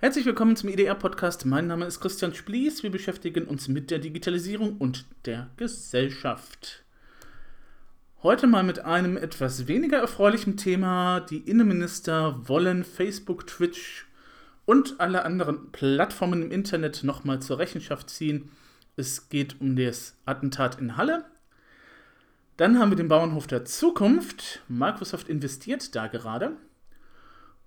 Herzlich 0.00 0.26
willkommen 0.26 0.54
zum 0.54 0.68
IDR-Podcast. 0.68 1.44
Mein 1.44 1.66
Name 1.66 1.84
ist 1.84 1.98
Christian 1.98 2.32
Splies. 2.32 2.84
Wir 2.84 2.90
beschäftigen 2.92 3.46
uns 3.46 3.66
mit 3.66 3.90
der 3.90 3.98
Digitalisierung 3.98 4.76
und 4.78 5.06
der 5.24 5.50
Gesellschaft. 5.56 6.84
Heute 8.22 8.46
mal 8.46 8.62
mit 8.62 8.78
einem 8.84 9.16
etwas 9.16 9.66
weniger 9.66 9.98
erfreulichen 9.98 10.56
Thema. 10.56 11.18
Die 11.18 11.38
Innenminister 11.38 12.48
wollen 12.48 12.84
Facebook, 12.84 13.48
Twitch 13.48 14.06
und 14.66 15.00
alle 15.00 15.24
anderen 15.24 15.72
Plattformen 15.72 16.44
im 16.44 16.52
Internet 16.52 17.02
nochmal 17.02 17.42
zur 17.42 17.58
Rechenschaft 17.58 18.08
ziehen. 18.08 18.52
Es 18.94 19.28
geht 19.30 19.60
um 19.60 19.74
das 19.74 20.14
Attentat 20.26 20.78
in 20.78 20.96
Halle. 20.96 21.24
Dann 22.56 22.78
haben 22.78 22.92
wir 22.92 22.96
den 22.96 23.08
Bauernhof 23.08 23.48
der 23.48 23.64
Zukunft. 23.64 24.62
Microsoft 24.68 25.28
investiert 25.28 25.96
da 25.96 26.06
gerade. 26.06 26.52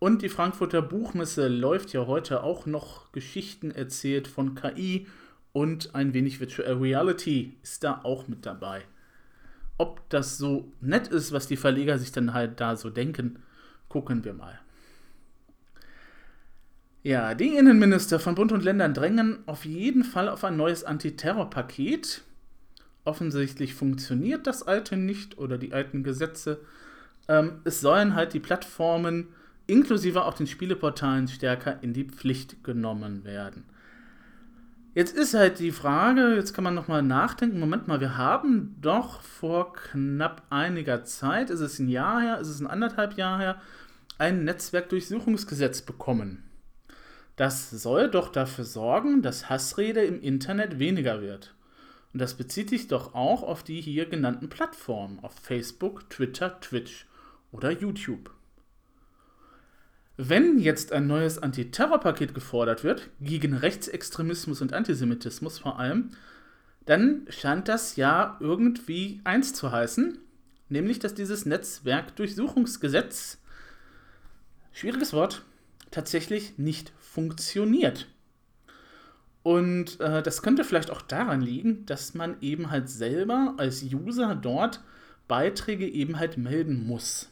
Und 0.04 0.23
die 0.23 0.29
Frankfurter 0.29 0.81
Buchmesse 0.81 1.47
läuft 1.47 1.93
ja 1.93 2.07
heute 2.07 2.41
auch 2.41 2.65
noch 2.65 3.11
Geschichten 3.11 3.69
erzählt 3.69 4.28
von 4.28 4.55
KI 4.55 5.05
und 5.54 5.93
ein 5.93 6.15
wenig 6.15 6.39
Virtual 6.39 6.73
Reality 6.73 7.55
ist 7.61 7.83
da 7.83 8.01
auch 8.01 8.28
mit 8.28 8.47
dabei. 8.47 8.82
Ob 9.78 10.09
das 10.09 10.39
so 10.39 10.71
nett 10.82 11.07
ist, 11.09 11.33
was 11.33 11.45
die 11.45 11.56
Verleger 11.56 12.00
sich 12.00 12.11
dann 12.11 12.33
halt 12.33 12.59
da 12.59 12.78
so 12.78 12.89
denken, 12.89 13.43
gucken 13.89 14.25
wir 14.25 14.33
mal. 14.33 14.59
Ja, 17.04 17.36
die 17.36 17.56
Innenminister 17.56 18.20
von 18.20 18.33
Bund 18.33 18.51
und 18.51 18.64
Ländern 18.64 18.95
drängen 18.95 19.43
auf 19.45 19.65
jeden 19.65 20.04
Fall 20.04 20.29
auf 20.29 20.43
ein 20.43 20.57
neues 20.57 20.83
Antiterrorpaket. 20.83 22.23
Offensichtlich 23.06 23.75
funktioniert 23.75 24.47
das 24.47 24.64
alte 24.64 24.97
nicht 24.97 25.37
oder 25.37 25.59
die 25.59 25.73
alten 25.73 26.01
Gesetze. 26.01 26.59
Ähm, 27.28 27.61
es 27.65 27.81
sollen 27.81 28.15
halt 28.15 28.33
die 28.33 28.39
Plattformen 28.39 29.28
inklusive 29.68 30.25
auch 30.25 30.33
den 30.33 30.47
Spieleportalen 30.47 31.28
stärker 31.28 31.82
in 31.82 31.93
die 31.93 32.06
Pflicht 32.06 32.64
genommen 32.64 33.23
werden. 33.23 33.66
Jetzt 34.94 35.16
ist 35.16 35.34
halt 35.34 35.59
die 35.59 35.72
Frage, 35.72 36.36
jetzt 36.36 36.54
kann 36.54 36.66
man 36.66 36.76
nochmal 36.76 37.02
nachdenken, 37.02 37.62
Moment 37.62 37.88
mal, 37.88 38.02
wir 38.02 38.17
haben 38.17 38.76
doch 38.82 39.22
vor 39.22 39.72
knapp 39.72 40.44
einiger 40.50 41.06
Zeit, 41.06 41.50
ist 41.50 41.62
es 41.62 41.80
ein 41.80 41.88
Jahr 41.88 42.22
her, 42.22 42.39
ist 42.39 42.50
es 42.50 42.59
ein 42.59 42.67
anderthalb 42.67 43.16
Jahr 43.17 43.39
her, 43.39 43.62
ein 44.17 44.44
Netzwerkdurchsuchungsgesetz 44.44 45.82
bekommen. 45.84 46.44
Das 47.38 47.70
soll 47.70 48.12
doch 48.12 48.30
dafür 48.30 48.66
sorgen, 48.66 49.22
dass 49.22 49.50
Hassrede 49.50 50.02
im 50.04 50.22
Internet 50.22 50.78
weniger 50.78 51.22
wird. 51.22 51.56
Und 52.12 52.20
das 52.20 52.34
bezieht 52.34 52.70
sich 52.70 52.88
doch 52.89 53.16
auch 53.16 53.44
auf 53.44 53.64
die 53.64 53.80
hier 53.80 54.06
genannten 54.08 54.50
Plattformen, 54.50 55.20
auf 55.22 55.34
Facebook, 55.42 56.09
Twitter, 56.09 56.59
Twitch 56.59 57.08
oder 57.54 57.72
YouTube. 57.72 58.32
Wenn 60.17 60.59
jetzt 60.59 60.92
ein 60.92 61.08
neues 61.08 61.40
Antiterrorpaket 61.40 62.34
gefordert 62.34 62.84
wird, 62.84 63.09
gegen 63.22 63.54
Rechtsextremismus 63.54 64.62
und 64.62 64.73
Antisemitismus 64.73 65.59
vor 65.59 65.80
allem, 65.80 66.12
dann 66.86 67.26
scheint 67.30 67.67
das 67.67 67.95
ja 67.95 68.38
irgendwie 68.39 69.22
eins 69.23 69.54
zu 69.54 69.72
heißen, 69.72 70.17
nämlich 70.70 71.00
dass 71.00 71.14
dieses 71.14 71.45
Netzwerkdurchsuchungsgesetz, 71.45 73.39
schwieriges 74.73 75.14
Wort, 75.14 75.44
tatsächlich 75.92 76.58
nicht 76.58 76.92
funktioniert. 77.00 78.08
Und 79.44 80.00
äh, 80.00 80.22
das 80.22 80.42
könnte 80.42 80.64
vielleicht 80.64 80.92
auch 80.92 81.02
daran 81.02 81.42
liegen, 81.42 81.86
dass 81.86 82.14
man 82.14 82.36
eben 82.42 82.70
halt 82.70 82.89
selber 82.89 83.56
als 83.58 83.84
User 83.84 84.36
dort 84.36 84.82
Beiträge 85.28 85.88
eben 85.88 86.20
halt 86.20 86.38
melden 86.38 86.86
muss. 86.86 87.31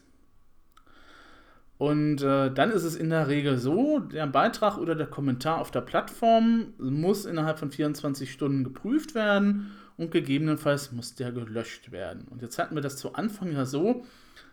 Und 1.80 2.22
äh, 2.22 2.52
dann 2.52 2.72
ist 2.72 2.84
es 2.84 2.98
in 2.98 3.10
der 3.10 3.30
Regel 3.30 3.58
so, 3.58 4.00
der 4.00 4.28
Beitrag 4.28 4.78
oder 4.78 4.96
der 4.96 5.08
Kommentar 5.08 5.60
auf 5.60 5.72
der 5.72 5.80
Plattform 5.80 6.74
muss 6.78 7.24
innerhalb 7.24 7.58
von 7.58 7.72
24 7.72 8.34
Stunden 8.34 8.66
geprüft 8.66 9.16
werden 9.16 9.72
und 9.96 10.12
gegebenenfalls 10.12 10.92
muss 10.92 11.16
der 11.16 11.32
gelöscht 11.32 11.94
werden. 11.94 12.28
Und 12.30 12.42
jetzt 12.42 12.60
hatten 12.60 12.76
wir 12.76 12.82
das 12.82 12.98
zu 12.98 13.14
Anfang 13.14 13.54
ja 13.54 13.66
so, 13.66 14.04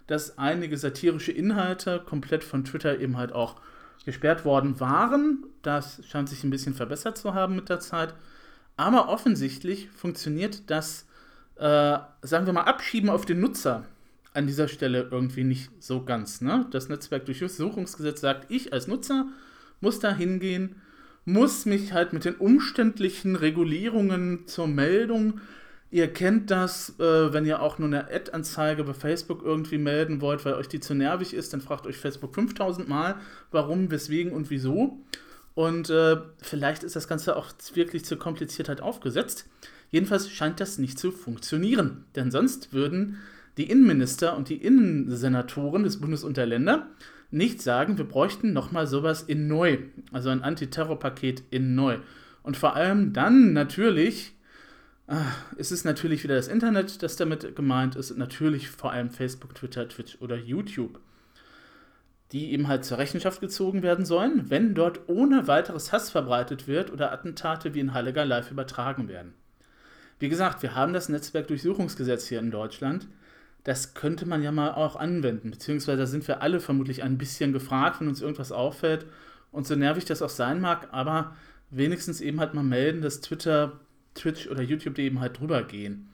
dass 0.07 0.39
einige 0.39 0.77
satirische 0.77 1.33
Inhalte 1.33 1.99
komplett 1.99 2.45
von 2.45 2.65
Twitter 2.65 3.01
eben 3.01 3.17
halt 3.17 3.33
auch 3.33 3.57
gesperrt 4.05 4.45
worden 4.45 4.79
waren. 4.79 5.47
Das 5.63 6.07
scheint 6.07 6.29
sich 6.29 6.45
ein 6.45 6.51
bisschen 6.51 6.75
verbessert 6.75 7.19
zu 7.19 7.35
haben 7.35 7.57
mit 7.57 7.69
der 7.69 7.81
Zeit. 7.81 8.15
Aber 8.77 9.09
offensichtlich 9.09 9.91
funktioniert 9.91 10.71
das, 10.71 11.09
äh, 11.57 11.99
sagen 12.23 12.47
wir 12.47 12.53
mal, 12.53 12.63
Abschieben 12.63 13.11
auf 13.11 13.27
den 13.27 13.41
Nutzer 13.41 13.85
an 14.37 14.47
dieser 14.47 14.69
Stelle 14.69 15.09
irgendwie 15.11 15.45
nicht 15.45 15.71
so 15.81 16.05
ganz. 16.05 16.41
Ne? 16.41 16.67
Das 16.71 16.89
Netzwerkdurchsuchungsgesetz 16.89 18.21
sagt, 18.21 18.51
ich 18.51 18.73
als 18.73 18.87
Nutzer 18.87 19.27
muss 19.81 19.99
da 19.99 20.15
hingehen, 20.15 20.77
muss 21.25 21.67
mich 21.67 21.93
halt 21.93 22.13
mit 22.13 22.25
den 22.25 22.37
umständlichen 22.37 23.37
Regulierungen 23.37 24.47
zur 24.47 24.69
Meldung. 24.69 25.41
Ihr 25.91 26.13
kennt 26.13 26.51
das, 26.51 26.99
äh, 27.01 27.33
wenn 27.33 27.47
ihr 27.47 27.63
auch 27.63 27.79
nur 27.79 27.89
eine 27.89 28.11
Ad-Anzeige 28.11 28.85
bei 28.85 28.95
Facebook 28.95 29.43
irgendwie 29.45 29.79
melden 29.79 30.21
wollt, 30.21 30.45
weil 30.45 30.55
euch 30.55 30.69
die 30.69 30.81
zu 30.81 30.95
nervig 30.95 31.35
ist, 31.35 31.53
dann 31.53 31.61
fragt 31.61 31.87
euch 31.87 31.97
Facebook 31.97 32.35
5000 32.35 32.89
Mal, 32.89 33.17
warum, 33.51 33.91
weswegen 33.91 34.33
und 34.33 34.51
wieso. 34.51 35.01
Und 35.55 35.89
äh, 35.89 36.19
vielleicht 36.43 36.83
ist 36.83 36.97
das 36.97 37.09
Ganze 37.09 37.37
auch 37.37 37.53
wirklich 37.75 38.05
zu 38.05 38.17
kompliziert 38.17 38.69
halt 38.69 38.83
aufgesetzt. 38.83 39.49
Jedenfalls 39.91 40.29
scheint 40.29 40.61
das 40.61 40.79
nicht 40.79 40.99
zu 40.99 41.11
funktionieren, 41.13 42.05
denn 42.15 42.31
sonst 42.31 42.73
würden 42.73 43.19
die 43.57 43.71
Innenminister 43.71 44.37
und 44.37 44.49
die 44.49 44.63
Innensenatoren 44.63 45.83
des 45.83 46.01
Bundes 46.01 46.25
und 46.25 46.37
der 46.37 46.47
Länder 46.47 46.89
nicht 47.31 47.61
sagen, 47.61 47.99
wir 47.99 48.05
bräuchten 48.05 48.53
nochmal 48.53 48.87
sowas 48.87 49.23
in 49.23 49.49
neu, 49.49 49.79
also 50.13 50.29
ein 50.29 50.43
Antiterrorpaket 50.43 51.43
in 51.51 51.75
neu. 51.75 51.99
Und 52.43 52.57
vor 52.57 52.77
allem 52.77 53.13
dann 53.13 53.53
natürlich, 53.53 54.33
ist 55.57 55.73
es 55.73 55.85
natürlich 55.85 56.23
wieder 56.23 56.37
das 56.37 56.49
Internet, 56.49 57.03
das 57.03 57.17
damit 57.17 57.57
gemeint 57.57 57.97
ist, 57.97 58.17
natürlich 58.17 58.69
vor 58.71 58.93
allem 58.93 59.11
Facebook, 59.11 59.55
Twitter, 59.55 59.89
Twitch 59.89 60.19
oder 60.21 60.37
YouTube, 60.37 61.01
die 62.33 62.53
eben 62.53 62.69
halt 62.69 62.85
zur 62.85 62.99
Rechenschaft 62.99 63.41
gezogen 63.41 63.83
werden 63.83 64.05
sollen, 64.05 64.51
wenn 64.51 64.75
dort 64.75 65.09
ohne 65.09 65.49
weiteres 65.49 65.93
Hass 65.93 66.11
verbreitet 66.11 66.69
wird 66.69 66.93
oder 66.93 67.13
Attentate 67.13 67.75
wie 67.75 67.81
in 67.81 67.95
Halleger 67.95 68.25
live 68.25 68.51
übertragen 68.51 69.09
werden. 69.09 69.35
Wie 70.19 70.29
gesagt, 70.29 70.63
wir 70.63 70.75
haben 70.75 70.93
das 70.93 71.09
Netzwerkdurchsuchungsgesetz 71.09 72.27
hier 72.27 72.39
in 72.39 72.51
Deutschland 72.51 73.09
das 73.67 73.95
könnte 73.95 74.27
man 74.27 74.45
ja 74.45 74.53
mal 74.53 74.75
auch 74.75 74.95
anwenden. 74.95 75.51
Beziehungsweise 75.51 75.99
da 75.99 76.07
sind 76.07 76.27
wir 76.29 76.41
alle 76.41 76.61
vermutlich 76.61 77.03
ein 77.03 77.19
bisschen 77.19 77.53
gefragt, 77.53 78.01
wenn 78.01 78.07
uns 78.07 78.23
irgendwas 78.23 78.53
auffällt. 78.53 79.07
Und 79.51 79.67
so 79.67 79.75
nervig 79.75 80.05
das 80.05 80.23
auch 80.23 80.31
sein 80.31 80.61
mag, 80.61 80.89
aber 80.93 81.35
wenigstens 81.71 82.21
eben 82.21 82.39
halt 82.39 82.55
mal 82.55 82.63
melden, 82.63 83.03
dass 83.03 83.21
Twitter, 83.21 83.81
Twitch 84.15 84.47
oder 84.47 84.63
YouTube 84.63 85.01
eben 85.01 85.19
halt 85.19 85.41
drüber 85.41 85.65
gehen. 85.65 86.09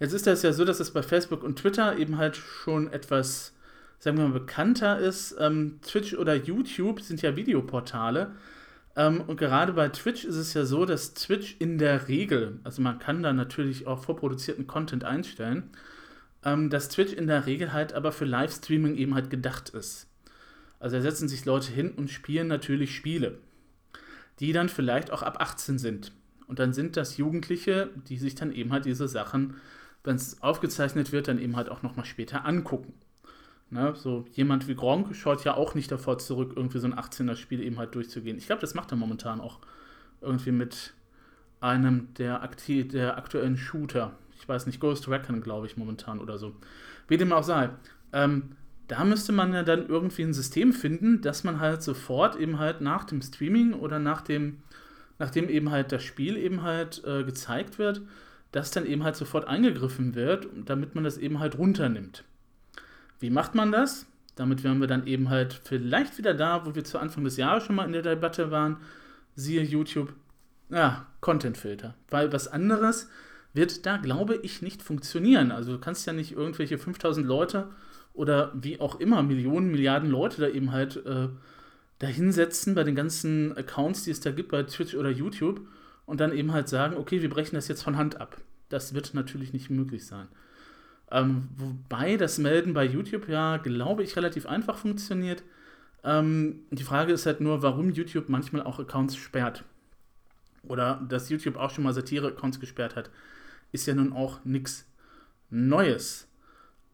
Jetzt 0.00 0.12
ist 0.12 0.26
das 0.26 0.42
ja 0.42 0.52
so, 0.52 0.64
dass 0.64 0.80
es 0.80 0.90
bei 0.90 1.04
Facebook 1.04 1.44
und 1.44 1.60
Twitter 1.60 1.96
eben 1.98 2.18
halt 2.18 2.36
schon 2.36 2.92
etwas, 2.92 3.54
sagen 4.00 4.16
wir 4.18 4.26
mal, 4.26 4.40
bekannter 4.40 4.98
ist. 4.98 5.36
Ähm, 5.38 5.78
Twitch 5.82 6.14
oder 6.14 6.34
YouTube 6.34 7.00
sind 7.00 7.22
ja 7.22 7.36
Videoportale. 7.36 8.32
Ähm, 8.96 9.20
und 9.20 9.36
gerade 9.36 9.72
bei 9.72 9.88
Twitch 9.90 10.24
ist 10.24 10.36
es 10.36 10.52
ja 10.52 10.64
so, 10.64 10.84
dass 10.84 11.14
Twitch 11.14 11.54
in 11.60 11.78
der 11.78 12.08
Regel, 12.08 12.58
also 12.64 12.82
man 12.82 12.98
kann 12.98 13.22
da 13.22 13.32
natürlich 13.32 13.86
auch 13.86 14.02
vorproduzierten 14.02 14.66
Content 14.66 15.04
einstellen, 15.04 15.70
ähm, 16.44 16.70
dass 16.70 16.88
Twitch 16.88 17.12
in 17.12 17.26
der 17.26 17.46
Regel 17.46 17.72
halt 17.72 17.92
aber 17.92 18.12
für 18.12 18.24
Livestreaming 18.24 18.96
eben 18.96 19.14
halt 19.14 19.30
gedacht 19.30 19.70
ist. 19.70 20.08
Also 20.80 20.96
da 20.96 21.02
setzen 21.02 21.28
sich 21.28 21.44
Leute 21.44 21.72
hin 21.72 21.90
und 21.92 22.10
spielen 22.10 22.48
natürlich 22.48 22.94
Spiele, 22.94 23.38
die 24.40 24.52
dann 24.52 24.68
vielleicht 24.68 25.10
auch 25.10 25.22
ab 25.22 25.40
18 25.40 25.78
sind. 25.78 26.12
Und 26.46 26.58
dann 26.58 26.72
sind 26.72 26.96
das 26.96 27.16
Jugendliche, 27.16 27.90
die 28.08 28.16
sich 28.16 28.34
dann 28.34 28.52
eben 28.52 28.72
halt 28.72 28.84
diese 28.84 29.08
Sachen, 29.08 29.54
wenn 30.04 30.16
es 30.16 30.42
aufgezeichnet 30.42 31.12
wird, 31.12 31.28
dann 31.28 31.38
eben 31.38 31.56
halt 31.56 31.68
auch 31.68 31.82
nochmal 31.82 32.06
später 32.06 32.46
angucken. 32.46 32.94
Ne, 33.70 33.94
so 33.94 34.24
jemand 34.32 34.66
wie 34.66 34.74
Gronk 34.74 35.14
schaut 35.14 35.44
ja 35.44 35.54
auch 35.54 35.74
nicht 35.74 35.92
davor 35.92 36.16
zurück, 36.16 36.54
irgendwie 36.56 36.78
so 36.78 36.86
ein 36.86 36.94
18er-Spiel 36.94 37.60
eben 37.60 37.76
halt 37.76 37.94
durchzugehen. 37.94 38.38
Ich 38.38 38.46
glaube, 38.46 38.62
das 38.62 38.72
macht 38.72 38.92
er 38.92 38.96
momentan 38.96 39.42
auch 39.42 39.58
irgendwie 40.22 40.52
mit 40.52 40.94
einem 41.60 42.14
der, 42.14 42.48
der 42.66 43.18
aktuellen 43.18 43.58
Shooter 43.58 44.16
ich 44.38 44.48
weiß 44.48 44.66
nicht, 44.66 44.80
Ghost 44.80 45.08
Recon, 45.08 45.42
glaube 45.42 45.66
ich, 45.66 45.76
momentan 45.76 46.20
oder 46.20 46.38
so. 46.38 46.54
Wie 47.08 47.16
dem 47.16 47.32
auch 47.32 47.42
sei. 47.42 47.70
Ähm, 48.12 48.56
da 48.86 49.04
müsste 49.04 49.32
man 49.32 49.52
ja 49.52 49.62
dann 49.62 49.86
irgendwie 49.86 50.22
ein 50.22 50.32
System 50.32 50.72
finden, 50.72 51.20
dass 51.20 51.44
man 51.44 51.60
halt 51.60 51.82
sofort 51.82 52.36
eben 52.36 52.58
halt 52.58 52.80
nach 52.80 53.04
dem 53.04 53.20
Streaming 53.20 53.74
oder 53.74 53.98
nach 53.98 54.22
dem, 54.22 54.62
nachdem 55.18 55.48
eben 55.48 55.70
halt 55.70 55.92
das 55.92 56.02
Spiel 56.02 56.36
eben 56.36 56.62
halt 56.62 57.02
äh, 57.04 57.24
gezeigt 57.24 57.78
wird, 57.78 58.00
dass 58.52 58.70
dann 58.70 58.86
eben 58.86 59.04
halt 59.04 59.16
sofort 59.16 59.46
eingegriffen 59.46 60.14
wird, 60.14 60.48
damit 60.64 60.94
man 60.94 61.04
das 61.04 61.18
eben 61.18 61.38
halt 61.38 61.58
runternimmt. 61.58 62.24
Wie 63.20 63.30
macht 63.30 63.54
man 63.54 63.72
das? 63.72 64.06
Damit 64.36 64.62
wären 64.64 64.80
wir 64.80 64.86
dann 64.86 65.06
eben 65.06 65.28
halt 65.28 65.60
vielleicht 65.64 66.16
wieder 66.16 66.32
da, 66.32 66.64
wo 66.64 66.74
wir 66.74 66.84
zu 66.84 66.98
Anfang 66.98 67.24
des 67.24 67.36
Jahres 67.36 67.64
schon 67.64 67.76
mal 67.76 67.84
in 67.84 67.92
der 67.92 68.02
Debatte 68.02 68.50
waren. 68.50 68.78
Siehe 69.34 69.62
YouTube. 69.62 70.14
Ja, 70.70 71.06
Content-Filter. 71.20 71.94
Weil 72.08 72.32
was 72.32 72.48
anderes 72.48 73.10
wird 73.54 73.86
da, 73.86 73.96
glaube 73.96 74.36
ich, 74.36 74.62
nicht 74.62 74.82
funktionieren. 74.82 75.50
Also 75.50 75.72
du 75.72 75.78
kannst 75.78 76.06
ja 76.06 76.12
nicht 76.12 76.32
irgendwelche 76.32 76.78
5000 76.78 77.26
Leute 77.26 77.68
oder 78.14 78.52
wie 78.54 78.80
auch 78.80 79.00
immer 79.00 79.22
Millionen, 79.22 79.70
Milliarden 79.70 80.10
Leute 80.10 80.40
da 80.40 80.48
eben 80.48 80.72
halt 80.72 81.04
äh, 81.06 81.28
dahinsetzen 81.98 82.74
bei 82.74 82.84
den 82.84 82.94
ganzen 82.94 83.56
Accounts, 83.56 84.04
die 84.04 84.10
es 84.10 84.20
da 84.20 84.30
gibt 84.30 84.50
bei 84.50 84.62
Twitch 84.62 84.94
oder 84.94 85.10
YouTube 85.10 85.60
und 86.06 86.20
dann 86.20 86.32
eben 86.32 86.52
halt 86.52 86.68
sagen, 86.68 86.96
okay, 86.96 87.22
wir 87.22 87.30
brechen 87.30 87.54
das 87.54 87.68
jetzt 87.68 87.82
von 87.82 87.96
Hand 87.96 88.20
ab. 88.20 88.36
Das 88.68 88.94
wird 88.94 89.14
natürlich 89.14 89.52
nicht 89.52 89.70
möglich 89.70 90.06
sein. 90.06 90.28
Ähm, 91.10 91.48
wobei 91.56 92.16
das 92.16 92.38
Melden 92.38 92.74
bei 92.74 92.84
YouTube 92.84 93.28
ja, 93.28 93.56
glaube 93.56 94.02
ich, 94.02 94.16
relativ 94.16 94.46
einfach 94.46 94.76
funktioniert. 94.76 95.42
Ähm, 96.04 96.60
die 96.70 96.84
Frage 96.84 97.12
ist 97.12 97.26
halt 97.26 97.40
nur, 97.40 97.62
warum 97.62 97.90
YouTube 97.90 98.28
manchmal 98.28 98.62
auch 98.62 98.78
Accounts 98.78 99.16
sperrt. 99.16 99.64
Oder 100.64 101.04
dass 101.08 101.30
YouTube 101.30 101.56
auch 101.56 101.70
schon 101.70 101.84
mal 101.84 101.94
Satire-Accounts 101.94 102.60
gesperrt 102.60 102.94
hat, 102.94 103.10
ist 103.72 103.86
ja 103.86 103.94
nun 103.94 104.12
auch 104.12 104.44
nichts 104.44 104.86
Neues. 105.50 106.28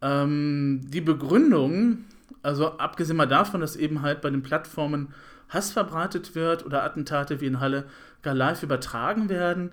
Ähm, 0.03 0.83
die 0.85 1.01
Begründung, 1.01 2.05
also 2.43 2.79
abgesehen 2.79 3.17
mal 3.17 3.27
davon, 3.27 3.61
dass 3.61 3.77
eben 3.77 4.03
halt 4.03 4.21
bei 4.21 4.31
den 4.31 4.43
Plattformen 4.43 5.15
Hass 5.49 5.73
verbreitet 5.73 6.35
wird 6.35 6.65
oder 6.65 6.83
Attentate 6.83 7.41
wie 7.41 7.47
in 7.47 7.61
Halle 7.61 7.87
gar 8.23 8.35
live 8.35 8.63
übertragen 8.63 9.29
werden, 9.29 9.73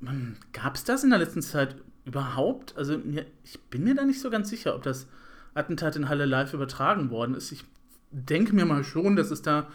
hm, 0.00 0.36
gab 0.52 0.76
es 0.76 0.84
das 0.84 1.04
in 1.04 1.10
der 1.10 1.18
letzten 1.18 1.42
Zeit 1.42 1.76
überhaupt? 2.04 2.76
Also 2.76 2.98
mir, 2.98 3.26
ich 3.44 3.60
bin 3.64 3.84
mir 3.84 3.94
da 3.94 4.04
nicht 4.04 4.20
so 4.20 4.30
ganz 4.30 4.48
sicher, 4.48 4.74
ob 4.74 4.82
das 4.82 5.08
Attentat 5.54 5.96
in 5.96 6.08
Halle 6.08 6.24
live 6.24 6.54
übertragen 6.54 7.10
worden 7.10 7.34
ist. 7.34 7.52
Ich 7.52 7.64
denke 8.10 8.54
mir 8.54 8.64
mal 8.64 8.84
schon, 8.84 9.16
dass 9.16 9.30
es 9.30 9.42
da 9.42 9.68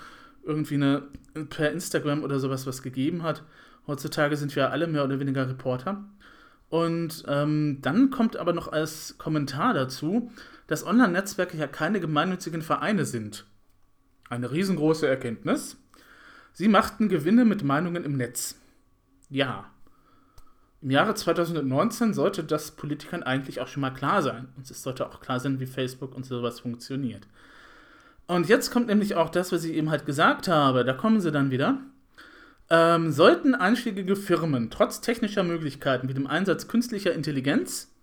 irgendwie 0.43 0.75
eine 0.75 1.03
per 1.49 1.71
Instagram 1.71 2.23
oder 2.23 2.39
sowas 2.39 2.65
was 2.65 2.81
gegeben 2.81 3.23
hat. 3.23 3.43
Heutzutage 3.87 4.37
sind 4.37 4.55
wir 4.55 4.71
alle 4.71 4.87
mehr 4.87 5.03
oder 5.03 5.19
weniger 5.19 5.47
Reporter. 5.47 6.03
Und 6.73 7.23
ähm, 7.27 7.77
dann 7.83 8.09
kommt 8.09 8.35
aber 8.35 8.51
noch 8.51 8.71
als 8.71 9.19
Kommentar 9.19 9.75
dazu, 9.75 10.31
dass 10.65 10.83
Online-Netzwerke 10.83 11.55
ja 11.55 11.67
keine 11.67 11.99
gemeinnützigen 11.99 12.63
Vereine 12.63 13.05
sind. 13.05 13.45
Eine 14.27 14.49
riesengroße 14.49 15.07
Erkenntnis. 15.07 15.77
Sie 16.51 16.67
machten 16.67 17.09
Gewinne 17.09 17.45
mit 17.45 17.63
Meinungen 17.63 18.03
im 18.03 18.17
Netz. 18.17 18.59
Ja. 19.29 19.69
Im 20.81 20.89
Jahre 20.89 21.13
2019 21.13 22.15
sollte 22.15 22.43
das 22.43 22.71
Politikern 22.71 23.21
eigentlich 23.21 23.61
auch 23.61 23.67
schon 23.67 23.81
mal 23.81 23.93
klar 23.93 24.23
sein. 24.23 24.47
Und 24.57 24.71
es 24.71 24.81
sollte 24.81 25.05
auch 25.05 25.19
klar 25.21 25.39
sein, 25.39 25.59
wie 25.59 25.67
Facebook 25.67 26.15
und 26.15 26.25
sowas 26.25 26.61
funktioniert. 26.61 27.27
Und 28.25 28.49
jetzt 28.49 28.71
kommt 28.71 28.87
nämlich 28.87 29.13
auch 29.13 29.29
das, 29.29 29.51
was 29.51 29.63
ich 29.63 29.75
eben 29.75 29.91
halt 29.91 30.07
gesagt 30.07 30.47
habe. 30.47 30.83
Da 30.83 30.93
kommen 30.93 31.21
sie 31.21 31.31
dann 31.31 31.51
wieder. 31.51 31.81
Ähm, 32.69 33.11
sollten 33.11 33.55
einschlägige 33.55 34.15
Firmen 34.15 34.69
trotz 34.69 35.01
technischer 35.01 35.43
Möglichkeiten 35.43 36.07
wie 36.09 36.13
dem 36.13 36.27
Einsatz 36.27 36.67
künstlicher 36.67 37.13
Intelligenz, 37.13 37.93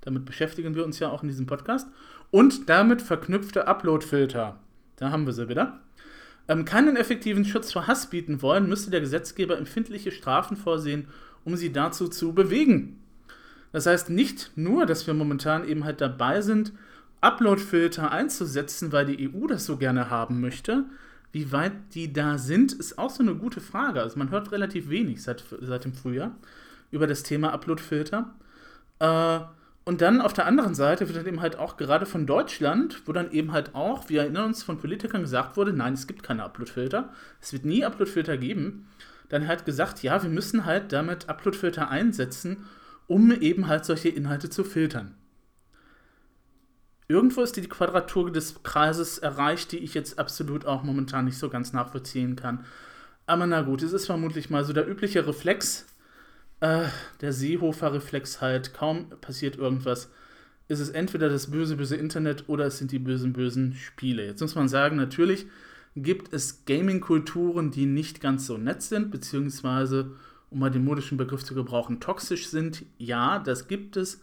damit 0.00 0.24
beschäftigen 0.24 0.74
wir 0.74 0.84
uns 0.84 0.98
ja 0.98 1.08
auch 1.10 1.22
in 1.22 1.28
diesem 1.28 1.46
Podcast, 1.46 1.88
und 2.30 2.68
damit 2.68 3.02
verknüpfte 3.02 3.66
Upload-Filter, 3.66 4.58
da 4.96 5.10
haben 5.10 5.26
wir 5.26 5.32
sie 5.32 5.48
wieder, 5.48 5.80
ähm, 6.48 6.64
keinen 6.64 6.96
effektiven 6.96 7.44
Schutz 7.44 7.72
vor 7.72 7.86
Hass 7.86 8.10
bieten 8.10 8.42
wollen, 8.42 8.68
müsste 8.68 8.90
der 8.90 9.00
Gesetzgeber 9.00 9.56
empfindliche 9.56 10.10
Strafen 10.10 10.56
vorsehen, 10.56 11.06
um 11.44 11.56
sie 11.56 11.72
dazu 11.72 12.08
zu 12.08 12.32
bewegen. 12.32 13.00
Das 13.72 13.86
heißt 13.86 14.10
nicht 14.10 14.50
nur, 14.56 14.86
dass 14.86 15.06
wir 15.06 15.14
momentan 15.14 15.66
eben 15.66 15.84
halt 15.84 16.00
dabei 16.00 16.40
sind, 16.40 16.72
Upload-Filter 17.20 18.10
einzusetzen, 18.10 18.92
weil 18.92 19.06
die 19.06 19.30
EU 19.30 19.46
das 19.46 19.66
so 19.66 19.76
gerne 19.76 20.10
haben 20.10 20.40
möchte. 20.40 20.84
Wie 21.32 21.52
weit 21.52 21.72
die 21.94 22.12
da 22.12 22.38
sind, 22.38 22.72
ist 22.72 22.98
auch 22.98 23.10
so 23.10 23.22
eine 23.22 23.34
gute 23.34 23.60
Frage. 23.60 24.00
Also 24.00 24.18
man 24.18 24.30
hört 24.30 24.52
relativ 24.52 24.88
wenig 24.88 25.22
seit, 25.22 25.44
seit 25.60 25.84
dem 25.84 25.94
Frühjahr 25.94 26.36
über 26.90 27.06
das 27.06 27.22
Thema 27.22 27.52
Upload-Filter. 27.52 28.34
Äh, 28.98 29.40
und 29.84 30.00
dann 30.02 30.20
auf 30.20 30.32
der 30.32 30.46
anderen 30.46 30.74
Seite 30.74 31.08
wird 31.08 31.16
dann 31.16 31.26
eben 31.26 31.40
halt 31.40 31.56
auch 31.56 31.76
gerade 31.76 32.04
von 32.04 32.26
Deutschland, 32.26 33.02
wo 33.06 33.12
dann 33.12 33.30
eben 33.30 33.52
halt 33.52 33.74
auch, 33.74 34.08
wir 34.08 34.22
erinnern 34.22 34.46
uns, 34.46 34.62
von 34.62 34.78
Politikern 34.78 35.22
gesagt 35.22 35.56
wurde, 35.56 35.72
nein, 35.72 35.94
es 35.94 36.06
gibt 36.06 36.22
keine 36.22 36.44
Upload-Filter, 36.44 37.10
es 37.40 37.52
wird 37.52 37.64
nie 37.64 37.84
Upload-Filter 37.84 38.36
geben, 38.36 38.88
dann 39.28 39.48
halt 39.48 39.64
gesagt, 39.64 40.02
ja, 40.02 40.22
wir 40.22 40.30
müssen 40.30 40.64
halt 40.64 40.92
damit 40.92 41.28
Upload-Filter 41.28 41.88
einsetzen, 41.88 42.66
um 43.06 43.32
eben 43.32 43.68
halt 43.68 43.84
solche 43.84 44.10
Inhalte 44.10 44.50
zu 44.50 44.64
filtern 44.64 45.14
irgendwo 47.10 47.42
ist 47.42 47.56
die 47.56 47.62
Quadratur 47.62 48.30
des 48.30 48.62
Kreises 48.62 49.18
erreicht, 49.18 49.72
die 49.72 49.78
ich 49.78 49.94
jetzt 49.94 50.18
absolut 50.18 50.64
auch 50.64 50.84
momentan 50.84 51.24
nicht 51.24 51.38
so 51.38 51.48
ganz 51.48 51.72
nachvollziehen 51.72 52.36
kann. 52.36 52.64
Aber 53.26 53.46
na 53.46 53.62
gut, 53.62 53.82
es 53.82 53.92
ist 53.92 54.06
vermutlich 54.06 54.48
mal 54.48 54.64
so 54.64 54.72
der 54.72 54.88
übliche 54.88 55.26
Reflex, 55.26 55.86
äh, 56.60 56.84
der 57.20 57.32
Seehofer-Reflex 57.32 58.40
halt. 58.40 58.74
Kaum 58.74 59.10
passiert 59.20 59.56
irgendwas, 59.56 60.08
ist 60.68 60.78
es 60.78 60.88
entweder 60.88 61.28
das 61.28 61.50
böse, 61.50 61.76
böse 61.76 61.96
Internet 61.96 62.48
oder 62.48 62.66
es 62.66 62.78
sind 62.78 62.92
die 62.92 63.00
bösen, 63.00 63.32
bösen 63.32 63.74
Spiele. 63.74 64.24
Jetzt 64.24 64.40
muss 64.40 64.54
man 64.54 64.68
sagen, 64.68 64.96
natürlich 64.96 65.46
gibt 65.96 66.32
es 66.32 66.64
Gaming-Kulturen, 66.64 67.72
die 67.72 67.86
nicht 67.86 68.20
ganz 68.20 68.46
so 68.46 68.56
nett 68.56 68.82
sind, 68.82 69.10
beziehungsweise, 69.10 70.12
um 70.48 70.60
mal 70.60 70.70
den 70.70 70.84
modischen 70.84 71.18
Begriff 71.18 71.42
zu 71.42 71.56
gebrauchen, 71.56 71.98
toxisch 71.98 72.46
sind. 72.48 72.84
Ja, 72.98 73.40
das 73.40 73.66
gibt 73.66 73.96
es. 73.96 74.20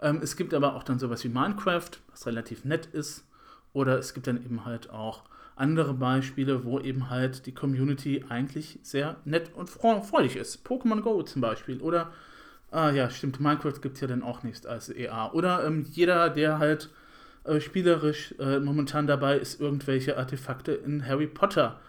Ähm, 0.00 0.20
es 0.22 0.36
gibt 0.36 0.54
aber 0.54 0.74
auch 0.74 0.82
dann 0.82 0.98
sowas 0.98 1.24
wie 1.24 1.28
Minecraft, 1.28 1.90
was 2.10 2.26
relativ 2.26 2.64
nett 2.64 2.86
ist. 2.86 3.24
Oder 3.72 3.98
es 3.98 4.14
gibt 4.14 4.26
dann 4.26 4.42
eben 4.42 4.64
halt 4.64 4.90
auch 4.90 5.24
andere 5.56 5.94
Beispiele, 5.94 6.64
wo 6.64 6.78
eben 6.80 7.10
halt 7.10 7.46
die 7.46 7.54
Community 7.54 8.24
eigentlich 8.28 8.78
sehr 8.82 9.16
nett 9.24 9.50
und 9.54 9.68
freudig 9.70 10.36
ist. 10.36 10.66
Pokémon 10.66 11.00
Go 11.00 11.22
zum 11.22 11.40
Beispiel. 11.40 11.80
Oder, 11.80 12.12
ah 12.70 12.90
ja, 12.90 13.10
stimmt, 13.10 13.40
Minecraft 13.40 13.80
gibt 13.80 13.96
es 13.96 14.00
ja 14.02 14.06
dann 14.06 14.22
auch 14.22 14.42
nicht 14.42 14.66
als 14.66 14.90
EA. 14.90 15.32
Oder 15.32 15.64
ähm, 15.66 15.86
jeder, 15.90 16.30
der 16.30 16.58
halt 16.58 16.90
äh, 17.44 17.60
spielerisch 17.60 18.34
äh, 18.38 18.60
momentan 18.60 19.06
dabei 19.06 19.38
ist, 19.38 19.60
irgendwelche 19.60 20.18
Artefakte 20.18 20.72
in 20.72 21.06
Harry 21.06 21.26
Potter, 21.26 21.80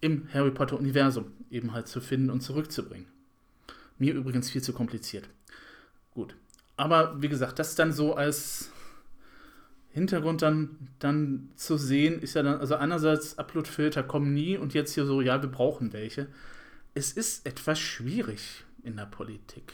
im 0.00 0.28
Harry 0.34 0.50
Potter-Universum 0.50 1.32
eben 1.50 1.72
halt 1.72 1.88
zu 1.88 2.00
finden 2.00 2.28
und 2.30 2.42
zurückzubringen. 2.42 3.06
Mir 3.98 4.14
übrigens 4.14 4.50
viel 4.50 4.62
zu 4.62 4.72
kompliziert. 4.72 5.28
Aber 6.76 7.20
wie 7.22 7.28
gesagt, 7.28 7.58
das 7.58 7.74
dann 7.74 7.92
so 7.92 8.14
als 8.14 8.70
Hintergrund 9.90 10.42
dann, 10.42 10.88
dann 10.98 11.50
zu 11.54 11.76
sehen, 11.76 12.20
ist 12.20 12.34
ja 12.34 12.42
dann, 12.42 12.58
also 12.58 12.74
einerseits 12.74 13.38
Upload-Filter 13.38 14.02
kommen 14.02 14.34
nie 14.34 14.56
und 14.56 14.74
jetzt 14.74 14.94
hier 14.94 15.06
so, 15.06 15.20
ja, 15.20 15.40
wir 15.40 15.48
brauchen 15.48 15.92
welche. 15.92 16.26
Es 16.94 17.12
ist 17.12 17.46
etwas 17.46 17.78
schwierig 17.78 18.64
in 18.82 18.96
der 18.96 19.06
Politik. 19.06 19.72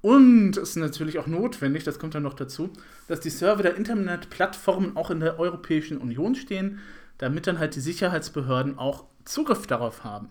Und 0.00 0.56
es 0.56 0.70
ist 0.70 0.76
natürlich 0.76 1.18
auch 1.18 1.28
notwendig, 1.28 1.84
das 1.84 1.98
kommt 1.98 2.14
dann 2.14 2.24
noch 2.24 2.34
dazu, 2.34 2.70
dass 3.08 3.20
die 3.20 3.30
Server 3.30 3.62
der 3.62 3.76
Internetplattformen 3.76 4.96
auch 4.96 5.10
in 5.10 5.20
der 5.20 5.38
Europäischen 5.38 5.98
Union 5.98 6.34
stehen, 6.34 6.80
damit 7.18 7.46
dann 7.46 7.58
halt 7.58 7.76
die 7.76 7.80
Sicherheitsbehörden 7.80 8.78
auch 8.78 9.06
Zugriff 9.24 9.66
darauf 9.66 10.04
haben. 10.04 10.28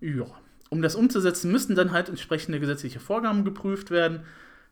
Ja. 0.00 0.26
Um 0.70 0.82
das 0.82 0.94
umzusetzen, 0.94 1.52
müssten 1.52 1.74
dann 1.74 1.92
halt 1.92 2.08
entsprechende 2.08 2.60
gesetzliche 2.60 3.00
Vorgaben 3.00 3.44
geprüft 3.44 3.90
werden. 3.90 4.20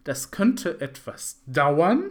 Das 0.05 0.31
könnte 0.31 0.81
etwas 0.81 1.43
dauern. 1.47 2.05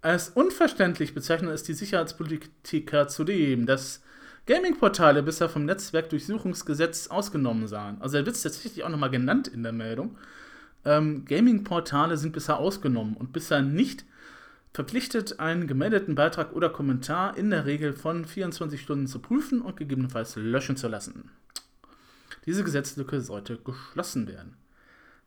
Als 0.00 0.30
unverständlich 0.30 1.14
bezeichnen 1.14 1.50
es 1.50 1.62
die 1.62 1.74
Sicherheitspolitiker 1.74 3.06
zudem, 3.08 3.66
dass 3.66 4.02
Gaming-Portale 4.46 5.22
bisher 5.22 5.48
vom 5.48 5.64
Netzwerkdurchsuchungsgesetz 5.64 7.08
ausgenommen 7.08 7.68
sahen. 7.68 8.00
Also 8.00 8.16
er 8.16 8.26
wird 8.26 8.36
es 8.36 8.42
tatsächlich 8.42 8.84
auch 8.84 8.88
nochmal 8.88 9.10
genannt 9.10 9.48
in 9.48 9.62
der 9.62 9.72
Meldung. 9.72 10.16
Ähm, 10.84 11.24
Gaming-Portale 11.24 12.16
sind 12.16 12.32
bisher 12.32 12.58
ausgenommen 12.58 13.14
und 13.14 13.32
bisher 13.32 13.60
nicht 13.60 14.04
verpflichtet, 14.72 15.40
einen 15.40 15.66
gemeldeten 15.66 16.14
Beitrag 16.14 16.52
oder 16.54 16.70
Kommentar 16.70 17.36
in 17.36 17.50
der 17.50 17.66
Regel 17.66 17.92
von 17.92 18.24
24 18.24 18.80
Stunden 18.80 19.06
zu 19.06 19.18
prüfen 19.18 19.60
und 19.60 19.76
gegebenenfalls 19.76 20.36
löschen 20.36 20.76
zu 20.76 20.86
lassen. 20.86 21.30
Diese 22.44 22.64
Gesetzlücke 22.64 23.20
sollte 23.20 23.56
geschlossen 23.58 24.26
werden. 24.28 24.56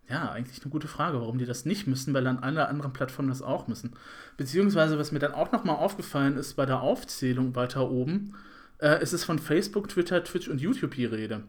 Ja, 0.10 0.32
eigentlich 0.32 0.62
eine 0.64 0.72
gute 0.72 0.88
Frage, 0.88 1.22
warum 1.22 1.38
die 1.38 1.46
das 1.46 1.66
nicht 1.66 1.86
müssen, 1.86 2.14
weil 2.16 2.24
dann 2.24 2.40
alle 2.40 2.68
anderen 2.68 2.94
Plattformen 2.94 3.30
das 3.30 3.44
auch 3.44 3.68
müssen. 3.68 3.94
Beziehungsweise, 4.38 4.98
was 4.98 5.12
mir 5.12 5.20
dann 5.20 5.34
auch 5.34 5.52
nochmal 5.52 5.76
aufgefallen 5.76 6.36
ist 6.36 6.56
bei 6.56 6.66
der 6.66 6.82
Aufzählung 6.82 7.56
weiter 7.56 7.92
oben, 7.92 8.34
äh, 8.80 9.02
ist 9.04 9.14
es 9.14 9.24
von 9.24 9.38
Facebook, 9.38 9.88
Twitter, 9.88 10.24
Twitch 10.24 10.48
und 10.48 10.62
YouTube 10.62 10.96
die 10.96 11.06
Rede. 11.06 11.44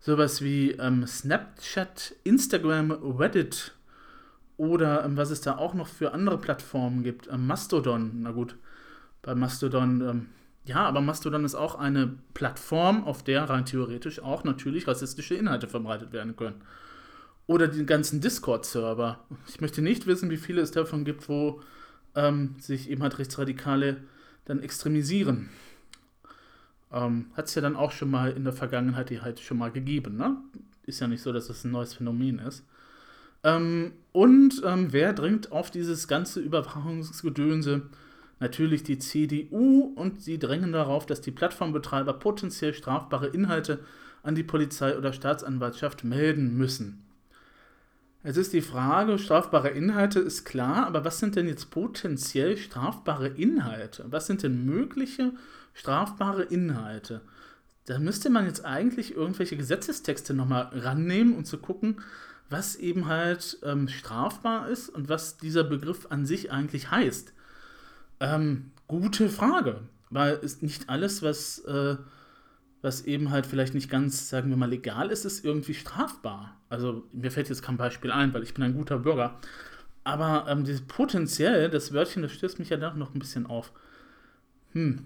Sowas 0.00 0.42
wie 0.42 0.72
ähm, 0.72 1.06
Snapchat, 1.06 2.14
Instagram, 2.24 2.90
Reddit 2.90 3.72
oder 4.58 5.02
ähm, 5.04 5.16
was 5.16 5.30
es 5.30 5.40
da 5.40 5.56
auch 5.56 5.72
noch 5.72 5.88
für 5.88 6.12
andere 6.12 6.36
Plattformen 6.36 7.02
gibt. 7.04 7.28
Ähm, 7.32 7.46
Mastodon, 7.46 8.10
na 8.20 8.32
gut, 8.32 8.56
bei 9.22 9.34
Mastodon 9.34 10.00
ähm, 10.02 10.26
ja, 10.64 10.86
aber 10.86 11.00
Mastodon 11.00 11.44
ist 11.44 11.54
auch 11.54 11.74
eine 11.74 12.14
Plattform, 12.32 13.04
auf 13.04 13.22
der 13.22 13.44
rein 13.44 13.66
theoretisch 13.66 14.20
auch 14.20 14.44
natürlich 14.44 14.88
rassistische 14.88 15.34
Inhalte 15.34 15.68
verbreitet 15.68 16.12
werden 16.12 16.36
können. 16.36 16.62
Oder 17.46 17.68
die 17.68 17.84
ganzen 17.84 18.22
Discord-Server. 18.22 19.20
Ich 19.46 19.60
möchte 19.60 19.82
nicht 19.82 20.06
wissen, 20.06 20.30
wie 20.30 20.38
viele 20.38 20.62
es 20.62 20.70
davon 20.70 21.04
gibt, 21.04 21.28
wo 21.28 21.60
ähm, 22.14 22.56
sich 22.58 22.88
eben 22.88 23.02
halt 23.02 23.18
Rechtsradikale 23.18 23.98
dann 24.46 24.62
extremisieren. 24.62 25.50
Ähm, 26.90 27.26
Hat 27.34 27.46
es 27.46 27.54
ja 27.54 27.60
dann 27.60 27.76
auch 27.76 27.92
schon 27.92 28.10
mal 28.10 28.32
in 28.32 28.44
der 28.44 28.54
Vergangenheit 28.54 29.10
die 29.10 29.20
halt 29.20 29.40
schon 29.40 29.58
mal 29.58 29.70
gegeben, 29.70 30.16
ne? 30.16 30.36
Ist 30.86 31.00
ja 31.00 31.08
nicht 31.08 31.22
so, 31.22 31.32
dass 31.32 31.48
das 31.48 31.64
ein 31.64 31.72
neues 31.72 31.94
Phänomen 31.94 32.38
ist. 32.38 32.64
Ähm, 33.42 33.92
und 34.12 34.62
ähm, 34.64 34.92
wer 34.92 35.12
dringt 35.12 35.52
auf 35.52 35.70
dieses 35.70 36.08
ganze 36.08 36.40
Überwachungsgedönse 36.40 37.82
natürlich 38.40 38.82
die 38.82 38.98
CDU 38.98 39.92
und 39.96 40.22
sie 40.22 40.38
drängen 40.38 40.72
darauf, 40.72 41.06
dass 41.06 41.20
die 41.20 41.30
Plattformbetreiber 41.30 42.14
potenziell 42.14 42.74
strafbare 42.74 43.28
Inhalte 43.28 43.80
an 44.22 44.34
die 44.34 44.42
Polizei 44.42 44.96
oder 44.96 45.12
Staatsanwaltschaft 45.12 46.04
melden 46.04 46.56
müssen. 46.56 47.04
Es 48.26 48.38
ist 48.38 48.54
die 48.54 48.62
Frage, 48.62 49.18
strafbare 49.18 49.68
Inhalte 49.68 50.18
ist 50.18 50.44
klar, 50.46 50.86
aber 50.86 51.04
was 51.04 51.18
sind 51.18 51.36
denn 51.36 51.46
jetzt 51.46 51.70
potenziell 51.70 52.56
strafbare 52.56 53.28
Inhalte? 53.28 54.06
Was 54.08 54.26
sind 54.26 54.42
denn 54.42 54.64
mögliche 54.64 55.32
strafbare 55.74 56.44
Inhalte? 56.44 57.20
Da 57.84 57.98
müsste 57.98 58.30
man 58.30 58.46
jetzt 58.46 58.64
eigentlich 58.64 59.14
irgendwelche 59.14 59.58
Gesetzestexte 59.58 60.32
nochmal 60.32 60.70
rannehmen 60.72 61.36
und 61.36 61.46
zu 61.46 61.58
gucken, 61.58 62.00
was 62.48 62.76
eben 62.76 63.08
halt 63.08 63.58
ähm, 63.62 63.88
strafbar 63.88 64.70
ist 64.70 64.88
und 64.88 65.10
was 65.10 65.36
dieser 65.36 65.64
Begriff 65.64 66.06
an 66.08 66.24
sich 66.24 66.50
eigentlich 66.50 66.90
heißt. 66.90 67.34
Ähm, 68.24 68.70
gute 68.88 69.28
Frage, 69.28 69.80
weil 70.08 70.36
ist 70.36 70.62
nicht 70.62 70.88
alles, 70.88 71.22
was, 71.22 71.58
äh, 71.66 71.96
was 72.80 73.02
eben 73.02 73.30
halt 73.30 73.44
vielleicht 73.44 73.74
nicht 73.74 73.90
ganz, 73.90 74.30
sagen 74.30 74.48
wir 74.48 74.56
mal, 74.56 74.70
legal 74.70 75.10
ist, 75.10 75.26
ist 75.26 75.44
irgendwie 75.44 75.74
strafbar. 75.74 76.56
Also 76.70 77.04
mir 77.12 77.30
fällt 77.30 77.50
jetzt 77.50 77.62
kein 77.62 77.76
Beispiel 77.76 78.10
ein, 78.10 78.32
weil 78.32 78.42
ich 78.42 78.54
bin 78.54 78.64
ein 78.64 78.74
guter 78.74 79.00
Bürger. 79.00 79.38
Aber 80.04 80.46
ähm, 80.48 80.64
dieses 80.64 80.82
potenziell, 80.82 81.68
das 81.68 81.92
Wörtchen, 81.92 82.22
das 82.22 82.32
stößt 82.32 82.58
mich 82.58 82.70
ja 82.70 82.78
da 82.78 82.94
noch 82.94 83.14
ein 83.14 83.18
bisschen 83.18 83.44
auf. 83.44 83.72
Hm. 84.72 85.04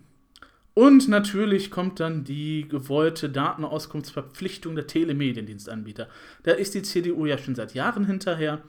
Und 0.75 1.08
natürlich 1.08 1.72
kommt 1.72 1.98
dann 1.98 2.22
die 2.22 2.68
gewollte 2.68 3.30
Datenauskunftsverpflichtung 3.30 4.76
der 4.76 4.87
Telemediendienstanbieter. 4.87 6.08
Da 6.44 6.52
ist 6.52 6.75
die 6.75 6.82
CDU 6.82 7.26
ja 7.26 7.37
schon 7.37 7.56
seit 7.56 7.75
Jahren 7.75 8.04
hinterher, 8.04 8.62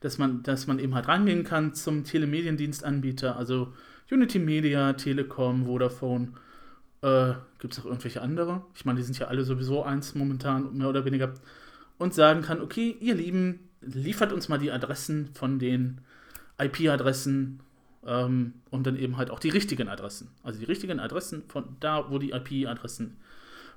dass 0.00 0.18
man, 0.18 0.42
dass 0.42 0.66
man 0.66 0.78
eben 0.78 0.94
halt 0.94 1.08
rangehen 1.08 1.44
kann 1.44 1.72
zum 1.72 2.04
Telemediendienstanbieter, 2.04 3.36
also 3.36 3.72
Unity 4.10 4.38
Media, 4.38 4.92
Telekom, 4.92 5.66
Vodafone. 5.66 6.32
Äh, 7.02 7.34
Gibt 7.58 7.74
es 7.74 7.80
auch 7.80 7.86
irgendwelche 7.86 8.22
andere? 8.22 8.64
Ich 8.74 8.84
meine, 8.84 8.98
die 8.98 9.04
sind 9.04 9.18
ja 9.18 9.28
alle 9.28 9.44
sowieso 9.44 9.82
eins 9.82 10.14
momentan, 10.14 10.76
mehr 10.76 10.88
oder 10.88 11.04
weniger. 11.04 11.32
Und 11.98 12.14
sagen 12.14 12.42
kann, 12.42 12.60
okay, 12.60 12.96
ihr 13.00 13.14
Lieben, 13.14 13.60
liefert 13.80 14.32
uns 14.32 14.48
mal 14.48 14.58
die 14.58 14.72
Adressen 14.72 15.30
von 15.34 15.58
den 15.58 16.00
IP-Adressen 16.58 17.60
ähm, 18.06 18.54
und 18.70 18.86
dann 18.86 18.96
eben 18.96 19.16
halt 19.16 19.30
auch 19.30 19.38
die 19.38 19.50
richtigen 19.50 19.88
Adressen. 19.88 20.28
Also 20.42 20.58
die 20.58 20.64
richtigen 20.64 21.00
Adressen 21.00 21.44
von 21.48 21.76
da, 21.80 22.10
wo 22.10 22.18
die 22.18 22.32
IP-Adressen, 22.32 23.16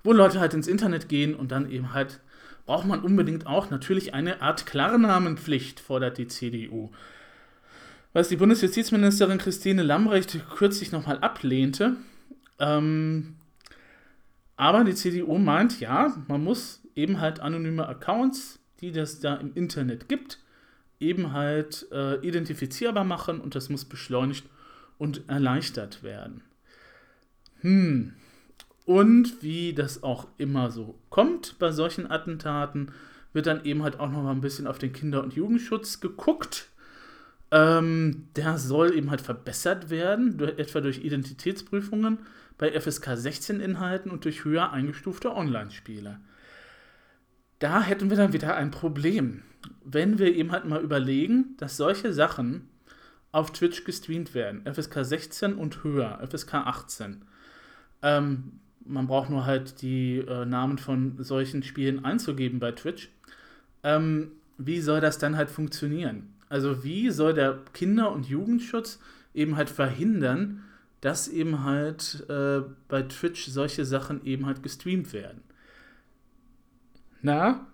wo 0.04 0.14
Leute 0.14 0.40
halt 0.40 0.54
ins 0.54 0.68
Internet 0.68 1.10
gehen 1.10 1.36
und 1.36 1.52
dann 1.52 1.70
eben 1.70 1.94
halt 1.94 2.20
braucht 2.66 2.86
man 2.86 3.00
unbedingt 3.00 3.48
auch 3.48 3.70
natürlich 3.70 4.14
eine 4.14 4.42
Art 4.42 4.66
Klarnamenpflicht, 4.66 5.80
fordert 5.80 6.18
die 6.18 6.28
CDU 6.28 6.92
was 8.14 8.30
die 8.30 8.38
Bundesjustizministerin 8.38 9.38
Christine 9.38 9.84
Lambrecht 9.84 10.40
kürzlich 10.56 10.92
nochmal 10.92 11.20
ablehnte. 11.20 11.98
Ähm, 12.60 13.36
aber 14.56 14.84
die 14.84 14.96
CDU 14.96 15.38
meint, 15.38 15.80
ja, 15.80 16.16
man 16.28 16.44
muss 16.44 16.82
eben 16.96 17.20
halt 17.20 17.40
anonyme 17.40 17.88
Accounts, 17.88 18.60
die 18.82 18.92
das 18.92 19.20
da 19.20 19.36
im 19.36 19.54
Internet 19.54 20.10
gibt, 20.10 20.40
eben 21.00 21.32
halt 21.32 21.88
äh, 21.92 22.16
identifizierbar 22.28 23.04
machen 23.04 23.40
und 23.40 23.56
das 23.56 23.70
muss 23.70 23.86
beschleunigt 23.86 24.46
und 24.98 25.30
erleichtert 25.30 26.02
werden. 26.04 26.42
Hm. 27.62 28.14
Und 28.86 29.44
wie 29.44 29.74
das 29.74 30.02
auch 30.02 30.28
immer 30.38 30.72
so 30.72 30.98
kommt 31.10 31.60
bei 31.60 31.72
solchen 31.72 32.10
Attentaten, 32.10 32.92
wird 33.34 33.46
dann 33.46 33.66
eben 33.66 33.84
halt 33.84 34.00
auch 34.00 34.10
noch 34.10 34.24
mal 34.24 34.32
ein 34.32 34.42
bisschen 34.42 34.66
auf 34.66 34.80
den 34.80 34.94
Kinder- 34.94 35.22
und 35.22 35.34
Jugendschutz 35.34 36.00
geguckt. 36.00 36.70
Ähm, 37.52 38.28
der 38.36 38.58
soll 38.58 38.94
eben 38.94 39.10
halt 39.10 39.22
verbessert 39.22 39.90
werden, 39.90 40.40
etwa 40.58 40.82
durch 40.82 41.04
Identitätsprüfungen 41.04 42.20
bei 42.58 42.78
FSK 42.80 43.16
16 43.16 43.60
Inhalten 43.62 44.12
und 44.12 44.26
durch 44.26 44.44
höher 44.44 44.72
eingestufte 44.72 45.34
Online-Spiele. 45.34 46.20
Da 47.60 47.82
hätten 47.82 48.10
wir 48.10 48.18
dann 48.18 48.34
wieder 48.34 48.56
ein 48.56 48.72
Problem. 48.72 49.44
Wenn 49.84 50.20
wir 50.20 50.36
eben 50.36 50.52
halt 50.52 50.66
mal 50.66 50.82
überlegen, 50.82 51.56
dass 51.58 51.78
solche 51.78 52.14
Sachen 52.14 52.70
auf 53.32 53.52
Twitch 53.52 53.84
gestreamt 53.84 54.34
werden, 54.34 54.64
FSK 54.72 55.06
16 55.06 55.54
und 55.56 55.84
höher, 55.84 56.20
FSK 56.28 56.56
18. 56.56 57.26
Ähm, 58.02 58.60
man 58.86 59.08
braucht 59.08 59.30
nur 59.30 59.46
halt 59.46 59.82
die 59.82 60.20
äh, 60.20 60.46
Namen 60.46 60.78
von 60.78 61.22
solchen 61.24 61.64
Spielen 61.64 62.06
einzugeben 62.06 62.60
bei 62.60 62.72
Twitch. 62.72 63.10
Ähm, 63.84 64.32
wie 64.58 64.82
soll 64.82 65.02
das 65.02 65.18
dann 65.18 65.36
halt 65.36 65.50
funktionieren? 65.50 66.34
Also 66.50 66.84
wie 66.84 67.10
soll 67.10 67.34
der 67.34 67.60
Kinder- 67.74 68.12
und 68.12 68.28
Jugendschutz 68.28 69.00
eben 69.34 69.56
halt 69.56 69.70
verhindern, 69.70 70.64
dass 71.02 71.28
eben 71.28 71.64
halt 71.64 72.26
äh, 72.30 72.62
bei 72.88 73.04
Twitch 73.04 73.48
solche 73.48 73.86
Sachen 73.86 74.26
eben 74.26 74.46
halt 74.46 74.64
gestreamt 74.64 75.14
werden? 75.14 75.42
Na, 77.22 77.68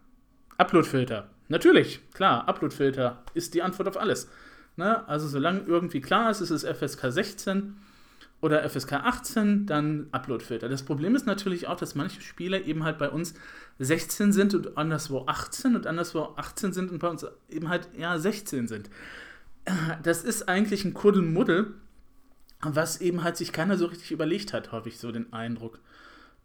Uploadfilter. 0.58 1.30
Natürlich, 1.48 2.00
klar, 2.14 2.48
Uploadfilter 2.48 3.24
ist 3.34 3.54
die 3.54 3.62
Antwort 3.62 3.88
auf 3.88 3.98
alles. 3.98 4.30
Na, 4.76 5.06
also 5.06 5.28
solange 5.28 5.62
irgendwie 5.62 6.02
klar 6.02 6.32
ist, 6.32 6.42
es 6.42 6.52
ist 6.52 6.66
FSK 6.66 7.12
16 7.12 7.76
oder 8.44 8.70
FSK 8.70 8.92
18, 8.92 9.66
dann 9.66 10.08
Uploadfilter. 10.12 10.68
Das 10.68 10.84
Problem 10.84 11.16
ist 11.16 11.26
natürlich 11.26 11.70
auch, 11.70 11.78
dass 11.78 11.96
manche 11.96 12.20
Spiele 12.20 12.60
eben 12.60 12.84
halt 12.84 12.98
bei 12.98 13.10
uns 13.10 13.36
16 13.80 14.34
sind 14.34 14.54
und 14.54 14.78
anderswo 14.78 15.26
18 15.28 15.78
und 15.78 15.88
anderswo 15.88 16.34
18 16.36 16.74
sind 16.74 16.92
und 16.92 17.00
bei 17.00 17.08
uns 17.08 17.26
eben 17.50 17.70
halt 17.70 17.88
eher 17.98 18.20
16 18.20 18.68
sind. 18.68 18.90
Das 20.04 20.26
ist 20.26 20.50
eigentlich 20.50 20.84
ein 20.84 20.94
Kuddelmuddel, 20.94 21.74
was 22.60 23.00
eben 23.00 23.24
halt 23.24 23.38
sich 23.38 23.54
keiner 23.54 23.78
so 23.78 23.86
richtig 23.86 24.12
überlegt 24.12 24.52
hat, 24.52 24.74
habe 24.74 24.90
ich 24.90 25.00
so 25.00 25.14
den 25.14 25.32
Eindruck. 25.32 25.80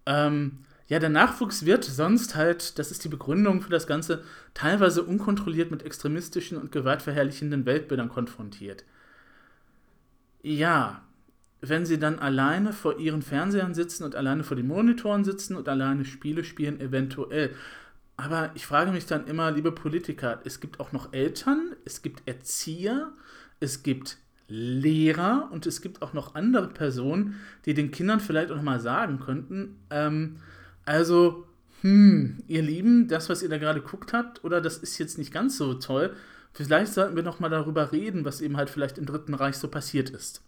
Ähm, 0.07 0.61
ja, 0.87 1.00
der 1.00 1.11
Nachwuchs 1.11 1.64
wird 1.64 1.83
sonst 1.85 2.37
halt, 2.37 2.78
das 2.78 2.93
ist 2.93 3.02
die 3.02 3.09
Begründung 3.09 3.61
für 3.61 3.71
das 3.71 3.88
Ganze, 3.88 4.23
teilweise 4.55 5.02
unkontrolliert 5.02 5.73
mit 5.73 5.83
extremistischen 5.83 6.59
und 6.59 6.71
gewaltverherrlichenden 6.71 7.67
Weltbildern 7.67 8.09
konfrontiert. 8.09 8.85
Ja, 10.43 11.02
wenn 11.60 11.86
sie 11.86 11.98
dann 11.98 12.18
alleine 12.18 12.72
vor 12.72 12.98
ihren 12.98 13.22
Fernsehern 13.22 13.74
sitzen 13.74 14.04
und 14.04 14.14
alleine 14.14 14.44
vor 14.44 14.56
den 14.56 14.66
Monitoren 14.66 15.24
sitzen 15.24 15.56
und 15.56 15.68
alleine 15.68 16.04
Spiele 16.04 16.44
spielen, 16.44 16.80
eventuell. 16.80 17.50
Aber 18.16 18.50
ich 18.54 18.66
frage 18.66 18.90
mich 18.90 19.06
dann 19.06 19.26
immer, 19.26 19.50
liebe 19.50 19.72
Politiker, 19.72 20.40
es 20.44 20.60
gibt 20.60 20.80
auch 20.80 20.92
noch 20.92 21.12
Eltern, 21.12 21.74
es 21.84 22.02
gibt 22.02 22.22
Erzieher, 22.26 23.12
es 23.60 23.82
gibt 23.82 24.18
Lehrer 24.48 25.48
und 25.52 25.66
es 25.66 25.82
gibt 25.82 26.00
auch 26.02 26.14
noch 26.14 26.34
andere 26.34 26.68
Personen, 26.68 27.36
die 27.64 27.74
den 27.74 27.90
Kindern 27.90 28.18
vielleicht 28.18 28.50
auch 28.50 28.56
noch 28.56 28.62
mal 28.62 28.80
sagen 28.80 29.20
könnten, 29.20 29.76
ähm, 29.90 30.36
also, 30.84 31.46
hm, 31.82 32.38
ihr 32.46 32.62
Lieben, 32.62 33.08
das, 33.08 33.28
was 33.28 33.42
ihr 33.42 33.50
da 33.50 33.58
gerade 33.58 33.82
guckt 33.82 34.14
habt, 34.14 34.42
oder 34.42 34.60
das 34.62 34.78
ist 34.78 34.98
jetzt 34.98 35.18
nicht 35.18 35.32
ganz 35.32 35.58
so 35.58 35.74
toll, 35.74 36.14
vielleicht 36.54 36.94
sollten 36.94 37.14
wir 37.14 37.22
noch 37.22 37.40
mal 37.40 37.50
darüber 37.50 37.92
reden, 37.92 38.24
was 38.24 38.40
eben 38.40 38.56
halt 38.56 38.70
vielleicht 38.70 38.96
im 38.96 39.04
Dritten 39.04 39.34
Reich 39.34 39.58
so 39.58 39.68
passiert 39.68 40.08
ist. 40.08 40.42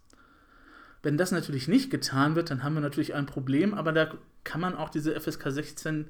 Wenn 1.03 1.17
das 1.17 1.31
natürlich 1.31 1.67
nicht 1.67 1.89
getan 1.89 2.35
wird, 2.35 2.51
dann 2.51 2.63
haben 2.63 2.75
wir 2.75 2.81
natürlich 2.81 3.13
ein 3.13 3.25
Problem, 3.25 3.73
aber 3.73 3.91
da 3.91 4.11
kann 4.43 4.61
man 4.61 4.75
auch 4.75 4.89
diese 4.89 5.19
FSK 5.19 5.51
16. 5.51 6.07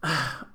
Ah, 0.00 0.08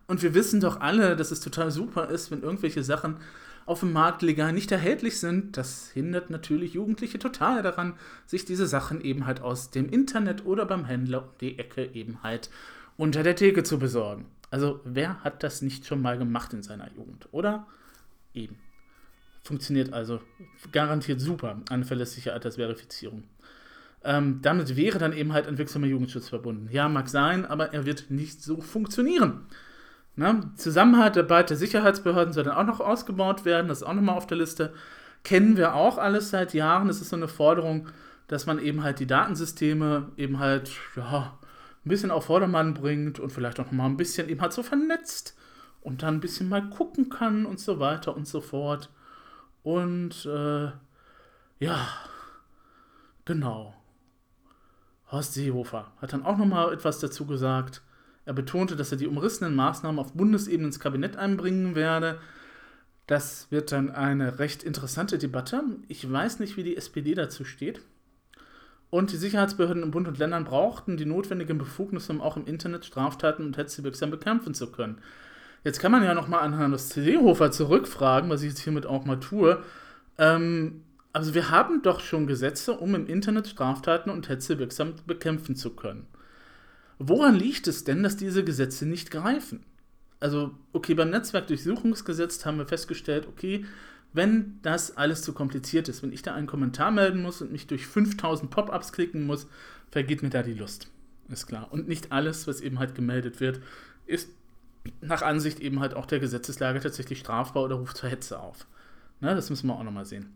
und 0.07 0.21
wir 0.21 0.33
wissen 0.33 0.59
doch 0.59 0.79
alle, 0.79 1.15
dass 1.15 1.31
es 1.31 1.39
total 1.39 1.71
super 1.71 2.09
ist, 2.09 2.31
wenn 2.31 2.41
irgendwelche 2.41 2.83
Sachen 2.83 3.17
auf 3.65 3.81
dem 3.81 3.93
Markt 3.93 4.23
legal 4.23 4.51
nicht 4.51 4.71
erhältlich 4.71 5.19
sind. 5.19 5.55
Das 5.55 5.89
hindert 5.91 6.31
natürlich 6.31 6.73
Jugendliche 6.73 7.19
total 7.19 7.61
daran, 7.61 7.93
sich 8.25 8.43
diese 8.43 8.65
Sachen 8.65 9.01
eben 9.01 9.27
halt 9.27 9.41
aus 9.41 9.69
dem 9.69 9.89
Internet 9.89 10.45
oder 10.45 10.65
beim 10.65 10.85
Händler 10.85 11.23
um 11.23 11.29
die 11.39 11.59
Ecke 11.59 11.85
eben 11.93 12.23
halt 12.23 12.49
unter 12.97 13.21
der 13.21 13.35
Theke 13.35 13.63
zu 13.63 13.77
besorgen. 13.77 14.25
Also 14.49 14.79
wer 14.83 15.23
hat 15.23 15.43
das 15.43 15.61
nicht 15.61 15.85
schon 15.85 16.01
mal 16.01 16.17
gemacht 16.17 16.53
in 16.53 16.63
seiner 16.63 16.91
Jugend, 16.93 17.27
oder? 17.31 17.67
Eben. 18.33 18.57
Funktioniert 19.43 19.93
also 19.93 20.19
garantiert 20.71 21.21
super, 21.21 21.61
eine 21.69 21.85
verlässliche 21.85 22.33
Altersverifizierung. 22.33 23.23
Ähm, 24.03 24.39
damit 24.41 24.75
wäre 24.77 24.97
dann 24.97 25.13
eben 25.13 25.33
halt 25.33 25.47
ein 25.47 25.57
wirksamer 25.57 25.87
Jugendschutz 25.87 26.29
verbunden. 26.29 26.69
Ja, 26.71 26.87
mag 26.87 27.09
sein, 27.09 27.45
aber 27.45 27.73
er 27.73 27.85
wird 27.85 28.09
nicht 28.09 28.41
so 28.41 28.61
funktionieren. 28.61 29.45
Na, 30.15 30.51
Zusammenarbeit 30.55 31.49
der 31.49 31.57
Sicherheitsbehörden 31.57 32.33
soll 32.33 32.43
dann 32.43 32.55
auch 32.55 32.65
noch 32.65 32.79
ausgebaut 32.79 33.45
werden, 33.45 33.67
das 33.67 33.81
ist 33.81 33.87
auch 33.87 33.93
nochmal 33.93 34.15
auf 34.17 34.27
der 34.27 34.37
Liste. 34.37 34.73
Kennen 35.23 35.57
wir 35.57 35.75
auch 35.75 35.97
alles 35.97 36.29
seit 36.29 36.53
Jahren. 36.53 36.89
Es 36.89 37.01
ist 37.01 37.09
so 37.09 37.15
eine 37.15 37.27
Forderung, 37.27 37.87
dass 38.27 38.45
man 38.45 38.59
eben 38.59 38.83
halt 38.83 38.99
die 38.99 39.07
Datensysteme 39.07 40.11
eben 40.17 40.39
halt, 40.39 40.71
ja, 40.95 41.37
ein 41.85 41.89
bisschen 41.89 42.11
auf 42.11 42.25
Vordermann 42.25 42.73
bringt 42.73 43.19
und 43.19 43.31
vielleicht 43.31 43.59
auch 43.59 43.65
nochmal 43.65 43.89
ein 43.89 43.97
bisschen 43.97 44.29
eben 44.29 44.41
halt 44.41 44.53
so 44.53 44.63
vernetzt 44.63 45.37
und 45.81 46.03
dann 46.03 46.15
ein 46.15 46.19
bisschen 46.21 46.49
mal 46.49 46.69
gucken 46.69 47.09
kann 47.09 47.45
und 47.45 47.59
so 47.59 47.79
weiter 47.79 48.15
und 48.15 48.27
so 48.27 48.41
fort. 48.41 48.89
Und 49.63 50.25
äh, 50.25 50.71
ja, 51.59 51.87
genau. 53.25 53.78
Horst 55.11 55.33
Seehofer 55.33 55.91
hat 56.01 56.13
dann 56.13 56.25
auch 56.25 56.37
nochmal 56.37 56.73
etwas 56.73 56.99
dazu 56.99 57.25
gesagt. 57.25 57.81
Er 58.25 58.33
betonte, 58.33 58.75
dass 58.75 58.91
er 58.91 58.97
die 58.97 59.07
umrissenen 59.07 59.55
Maßnahmen 59.55 59.99
auf 59.99 60.13
Bundesebene 60.13 60.67
ins 60.67 60.79
Kabinett 60.79 61.17
einbringen 61.17 61.75
werde. 61.75 62.19
Das 63.07 63.47
wird 63.49 63.71
dann 63.71 63.89
eine 63.89 64.37
recht 64.37 64.63
interessante 64.63 65.17
Debatte. 65.17 65.63
Ich 65.87 66.09
weiß 66.09 66.39
nicht, 66.39 66.57
wie 66.57 66.63
die 66.63 66.77
SPD 66.77 67.15
dazu 67.15 67.43
steht. 67.43 67.81
Und 68.91 69.11
die 69.11 69.17
Sicherheitsbehörden 69.17 69.83
in 69.83 69.91
Bund 69.91 70.07
und 70.07 70.17
Ländern 70.17 70.45
brauchten 70.45 70.97
die 70.97 71.05
notwendigen 71.05 71.57
Befugnisse, 71.57 72.11
um 72.11 72.21
auch 72.21 72.37
im 72.37 72.45
Internet 72.45 72.85
Straftaten 72.85 73.45
und 73.45 73.57
Hetze 73.57 73.83
wirksam 73.83 74.11
bekämpfen 74.11 74.53
zu 74.53 74.71
können. 74.71 74.99
Jetzt 75.63 75.79
kann 75.79 75.91
man 75.91 76.03
ja 76.03 76.13
nochmal 76.13 76.41
an 76.41 76.57
Hannes 76.57 76.89
Seehofer 76.89 77.51
zurückfragen, 77.51 78.29
was 78.29 78.41
ich 78.41 78.49
jetzt 78.49 78.59
hiermit 78.59 78.85
auch 78.85 79.05
mal 79.05 79.19
tue. 79.19 79.63
Ähm, 80.17 80.83
also 81.13 81.33
wir 81.33 81.49
haben 81.49 81.81
doch 81.81 81.99
schon 81.99 82.27
Gesetze, 82.27 82.73
um 82.73 82.95
im 82.95 83.07
Internet 83.07 83.47
Straftaten 83.47 84.09
und 84.09 84.29
Hetze 84.29 84.59
wirksam 84.59 84.93
bekämpfen 85.07 85.55
zu 85.55 85.71
können. 85.71 86.07
Woran 86.99 87.35
liegt 87.35 87.67
es 87.67 87.83
denn, 87.83 88.03
dass 88.03 88.17
diese 88.17 88.43
Gesetze 88.43 88.85
nicht 88.85 89.09
greifen? 89.09 89.63
Also, 90.19 90.51
okay, 90.73 90.93
beim 90.93 91.09
Netzwerkdurchsuchungsgesetz 91.11 92.45
haben 92.45 92.57
wir 92.57 92.67
festgestellt, 92.67 93.27
okay, 93.27 93.65
wenn 94.11 94.59
das 94.63 94.97
alles 94.97 95.21
zu 95.21 95.33
kompliziert 95.33 95.87
ist, 95.87 96.03
wenn 96.03 96.11
ich 96.11 96.23
da 96.23 96.33
einen 96.33 96.47
Kommentar 96.47 96.91
melden 96.91 97.21
muss 97.21 97.41
und 97.41 97.51
mich 97.51 97.67
durch 97.67 97.87
5000 97.87 98.51
Pop-ups 98.51 98.91
klicken 98.91 99.25
muss, 99.25 99.47
vergeht 99.91 100.23
mir 100.23 100.29
da 100.29 100.43
die 100.43 100.53
Lust. 100.53 100.89
Ist 101.29 101.47
klar. 101.47 101.67
Und 101.71 101.87
nicht 101.87 102.11
alles, 102.11 102.47
was 102.47 102.59
eben 102.59 102.79
halt 102.79 102.95
gemeldet 102.95 103.39
wird, 103.39 103.61
ist 104.07 104.29
nach 105.01 105.21
Ansicht 105.21 105.59
eben 105.59 105.79
halt 105.79 105.93
auch 105.93 106.05
der 106.05 106.19
Gesetzeslage 106.19 106.79
tatsächlich 106.79 107.19
strafbar 107.19 107.63
oder 107.63 107.75
ruft 107.75 107.97
zur 107.97 108.09
Hetze 108.09 108.39
auf. 108.39 108.65
Na, 109.19 109.35
das 109.35 109.49
müssen 109.49 109.67
wir 109.67 109.75
auch 109.75 109.83
nochmal 109.83 110.05
sehen. 110.05 110.33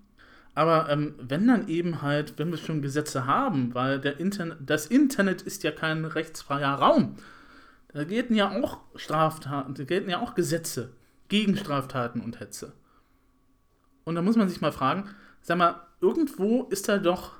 Aber 0.55 0.89
ähm, 0.89 1.15
wenn 1.17 1.47
dann 1.47 1.67
eben 1.67 2.01
halt, 2.01 2.37
wenn 2.37 2.51
wir 2.51 2.57
schon 2.57 2.81
Gesetze 2.81 3.25
haben, 3.25 3.73
weil 3.73 3.99
der 3.99 4.19
Internet, 4.19 4.57
das 4.65 4.85
Internet 4.85 5.41
ist 5.41 5.63
ja 5.63 5.71
kein 5.71 6.05
rechtsfreier 6.05 6.75
Raum, 6.75 7.15
da 7.93 8.03
gelten 8.03 8.35
ja 8.35 8.51
auch 8.51 8.79
Straftaten, 8.95 9.73
da 9.73 9.83
gelten 9.83 10.09
ja 10.09 10.19
auch 10.19 10.35
Gesetze 10.35 10.93
gegen 11.27 11.57
Straftaten 11.57 12.21
und 12.21 12.39
Hetze. 12.39 12.73
Und 14.03 14.15
da 14.15 14.21
muss 14.21 14.35
man 14.35 14.49
sich 14.49 14.61
mal 14.61 14.71
fragen, 14.71 15.09
sag 15.41 15.57
mal, 15.57 15.81
irgendwo 16.01 16.63
ist 16.63 16.89
da 16.89 16.97
doch, 16.97 17.33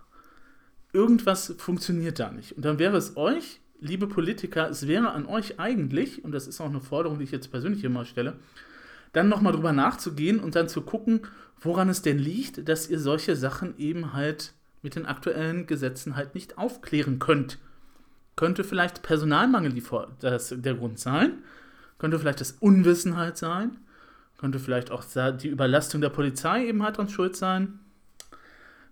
irgendwas 0.93 1.55
funktioniert 1.57 2.19
da 2.19 2.31
nicht. 2.31 2.53
Und 2.53 2.65
dann 2.65 2.79
wäre 2.79 2.97
es 2.97 3.17
euch, 3.17 3.59
liebe 3.79 4.07
Politiker, 4.07 4.69
es 4.69 4.87
wäre 4.87 5.11
an 5.11 5.25
euch 5.25 5.59
eigentlich, 5.59 6.23
und 6.23 6.31
das 6.31 6.47
ist 6.47 6.61
auch 6.61 6.69
eine 6.69 6.81
Forderung, 6.81 7.17
die 7.17 7.25
ich 7.25 7.31
jetzt 7.31 7.51
persönlich 7.51 7.83
immer 7.83 8.05
stelle, 8.05 8.37
dann 9.13 9.29
nochmal 9.29 9.53
drüber 9.53 9.71
nachzugehen 9.71 10.39
und 10.39 10.55
dann 10.55 10.67
zu 10.67 10.81
gucken, 10.81 11.21
woran 11.61 11.89
es 11.89 12.01
denn 12.01 12.19
liegt, 12.19 12.67
dass 12.67 12.89
ihr 12.89 12.99
solche 12.99 13.35
Sachen 13.35 13.77
eben 13.77 14.13
halt 14.13 14.53
mit 14.81 14.95
den 14.95 15.05
aktuellen 15.05 15.65
Gesetzen 15.65 16.15
halt 16.15 16.35
nicht 16.35 16.57
aufklären 16.57 17.19
könnt. 17.19 17.57
Könnte 18.35 18.63
vielleicht 18.63 19.03
Personalmangel 19.03 19.81
das, 20.19 20.53
der 20.57 20.73
Grund 20.73 20.99
sein, 20.99 21.43
könnte 21.99 22.19
vielleicht 22.19 22.41
das 22.41 22.53
Unwissenheit 22.59 23.37
sein, 23.37 23.77
könnte 24.37 24.59
vielleicht 24.59 24.91
auch 24.91 25.03
die 25.39 25.47
Überlastung 25.47 26.01
der 26.01 26.09
Polizei 26.09 26.65
eben 26.67 26.83
halt 26.83 26.97
dran 26.97 27.07
schuld 27.07 27.35
sein. 27.35 27.79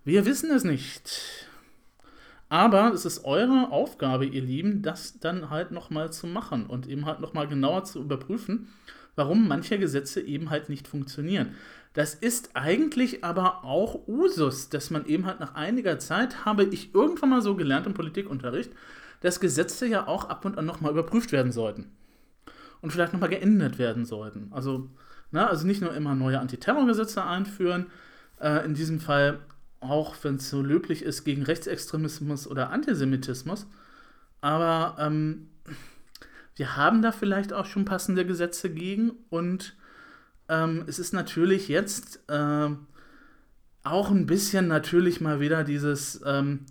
Wir 0.04 0.24
wissen 0.24 0.50
es 0.50 0.64
nicht. 0.64 1.48
Aber 2.48 2.92
es 2.92 3.04
ist 3.04 3.24
eure 3.24 3.70
Aufgabe, 3.70 4.26
ihr 4.26 4.42
Lieben, 4.42 4.82
das 4.82 5.18
dann 5.18 5.50
halt 5.50 5.70
nochmal 5.70 6.12
zu 6.12 6.26
machen 6.26 6.66
und 6.66 6.86
eben 6.86 7.06
halt 7.06 7.20
nochmal 7.20 7.48
genauer 7.48 7.84
zu 7.84 8.00
überprüfen, 8.00 8.68
warum 9.16 9.48
manche 9.48 9.78
Gesetze 9.78 10.20
eben 10.20 10.50
halt 10.50 10.68
nicht 10.68 10.88
funktionieren. 10.88 11.54
Das 11.94 12.14
ist 12.14 12.50
eigentlich 12.54 13.22
aber 13.22 13.64
auch 13.64 14.08
Usus, 14.08 14.70
dass 14.70 14.90
man 14.90 15.04
eben 15.04 15.26
halt 15.26 15.40
nach 15.40 15.54
einiger 15.54 15.98
Zeit, 15.98 16.44
habe 16.44 16.64
ich 16.64 16.94
irgendwann 16.94 17.30
mal 17.30 17.42
so 17.42 17.54
gelernt 17.54 17.86
im 17.86 17.94
Politikunterricht, 17.94 18.70
dass 19.20 19.40
Gesetze 19.40 19.86
ja 19.86 20.06
auch 20.06 20.24
ab 20.28 20.44
und 20.44 20.56
an 20.56 20.64
nochmal 20.64 20.92
überprüft 20.92 21.32
werden 21.32 21.52
sollten. 21.52 21.92
Und 22.80 22.92
vielleicht 22.92 23.12
nochmal 23.12 23.28
geändert 23.28 23.78
werden 23.78 24.04
sollten. 24.04 24.48
Also, 24.50 24.88
na, 25.30 25.46
also 25.46 25.66
nicht 25.66 25.82
nur 25.82 25.94
immer 25.94 26.14
neue 26.14 26.40
Antiterrorgesetze 26.40 27.24
einführen, 27.24 27.86
äh, 28.40 28.64
in 28.64 28.74
diesem 28.74 28.98
Fall 28.98 29.40
auch, 29.80 30.16
wenn 30.22 30.36
es 30.36 30.48
so 30.48 30.62
löblich 30.62 31.02
ist, 31.02 31.24
gegen 31.24 31.42
Rechtsextremismus 31.42 32.46
oder 32.46 32.70
Antisemitismus. 32.70 33.66
Aber 34.40 34.96
ähm, 34.98 35.48
wir 36.56 36.76
haben 36.76 37.02
da 37.02 37.12
vielleicht 37.12 37.52
auch 37.52 37.66
schon 37.66 37.84
passende 37.84 38.26
Gesetze 38.26 38.70
gegen 38.70 39.12
und 39.30 39.76
ähm, 40.48 40.84
es 40.86 40.98
ist 40.98 41.12
natürlich 41.12 41.68
jetzt 41.68 42.20
äh, 42.28 42.68
auch 43.84 44.10
ein 44.10 44.26
bisschen 44.26 44.68
natürlich 44.68 45.20
mal 45.20 45.40
wieder 45.40 45.64
dieses 45.64 46.20
ähm, 46.24 46.66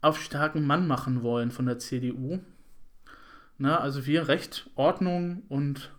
auf 0.00 0.20
starken 0.20 0.66
Mann 0.66 0.86
machen 0.86 1.22
wollen 1.22 1.50
von 1.50 1.66
der 1.66 1.78
CDU. 1.78 2.40
Na, 3.58 3.80
also 3.80 4.06
wir 4.06 4.28
Recht, 4.28 4.70
Ordnung 4.74 5.42
und 5.48 5.92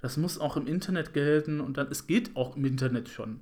das 0.00 0.16
muss 0.16 0.38
auch 0.38 0.56
im 0.56 0.66
Internet 0.66 1.12
gelten 1.14 1.60
und 1.60 1.76
dann, 1.76 1.88
es 1.90 2.06
geht 2.06 2.34
auch 2.36 2.56
im 2.56 2.64
Internet 2.64 3.08
schon. 3.08 3.40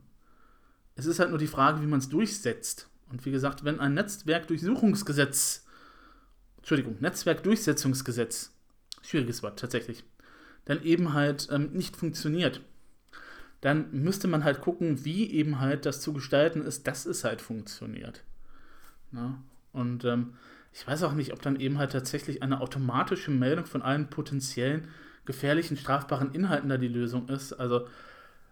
Es 0.95 1.07
ist 1.07 1.19
halt 1.19 1.31
nur 1.31 1.39
die 1.39 1.47
Frage, 1.47 1.81
wie 1.81 1.87
man 1.87 2.01
es 2.01 2.09
durchsetzt. 2.09 2.89
Und 3.11 3.25
wie 3.25 3.31
gesagt, 3.31 3.65
wenn 3.65 3.81
ein 3.81 3.95
Netzwerkdurchsuchungsgesetz, 3.95 5.67
Entschuldigung, 6.59 6.97
Netzwerkdurchsetzungsgesetz, 7.01 8.53
schwieriges 9.03 9.43
Wort 9.43 9.59
tatsächlich, 9.59 10.05
dann 10.65 10.83
eben 10.83 11.13
halt 11.13 11.49
ähm, 11.51 11.71
nicht 11.73 11.97
funktioniert, 11.97 12.61
dann 13.61 13.91
müsste 13.93 14.29
man 14.29 14.45
halt 14.45 14.61
gucken, 14.61 15.05
wie 15.05 15.31
eben 15.31 15.61
halt 15.61 15.85
das 15.87 16.01
zu 16.01 16.13
gestalten 16.13 16.63
ist, 16.63 16.87
dass 16.87 17.07
es 17.07 17.25
halt 17.25 17.43
funktioniert. 17.43 18.23
Na? 19.11 19.43
Und 19.73 20.05
ähm, 20.05 20.35
ich 20.73 20.87
weiß 20.87 21.03
auch 21.03 21.13
nicht, 21.13 21.33
ob 21.33 21.43
dann 21.43 21.59
eben 21.59 21.79
halt 21.79 21.93
tatsächlich 21.93 22.43
eine 22.43 22.61
automatische 22.61 23.31
Meldung 23.31 23.67
von 23.67 23.83
allen 23.83 24.09
potenziellen 24.09 24.89
gefährlichen, 25.25 25.77
strafbaren 25.77 26.33
Inhalten 26.33 26.69
da 26.69 26.77
die 26.77 26.89
Lösung 26.89 27.29
ist. 27.29 27.53
Also 27.53 27.87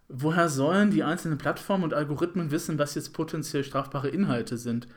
woher 0.09 0.49
sollen 0.49 0.91
die 0.91 1.03
einzelnen 1.03 1.39
Plattformen 1.39 1.85
und 1.85 1.95
Algorithmen 1.95 2.51
wissen, 2.51 2.79
was 2.79 2.95
jetzt 2.95 3.13
potenziell 3.15 3.65
strafbare 3.65 4.09
Inhalte 4.09 4.59
sind? 4.59 4.89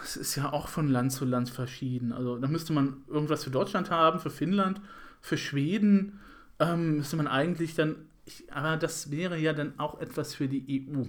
Das 0.00 0.16
ist 0.16 0.36
ja 0.36 0.52
auch 0.52 0.68
von 0.68 0.88
Land 0.88 1.12
zu 1.12 1.24
Land 1.24 1.50
verschieden. 1.50 2.12
Also 2.12 2.38
da 2.38 2.46
müsste 2.48 2.72
man 2.72 3.02
irgendwas 3.08 3.44
für 3.44 3.50
Deutschland 3.50 3.90
haben, 3.90 4.20
für 4.20 4.30
Finnland, 4.30 4.80
für 5.20 5.38
Schweden. 5.38 6.20
Ähm, 6.58 6.98
müsste 6.98 7.16
man 7.16 7.26
eigentlich 7.26 7.74
dann 7.74 7.96
ich, 8.28 8.52
aber 8.52 8.76
das 8.76 9.10
wäre 9.10 9.38
ja 9.38 9.52
dann 9.52 9.78
auch 9.78 10.00
etwas 10.00 10.34
für 10.34 10.48
die 10.48 10.86
EU. 10.86 11.04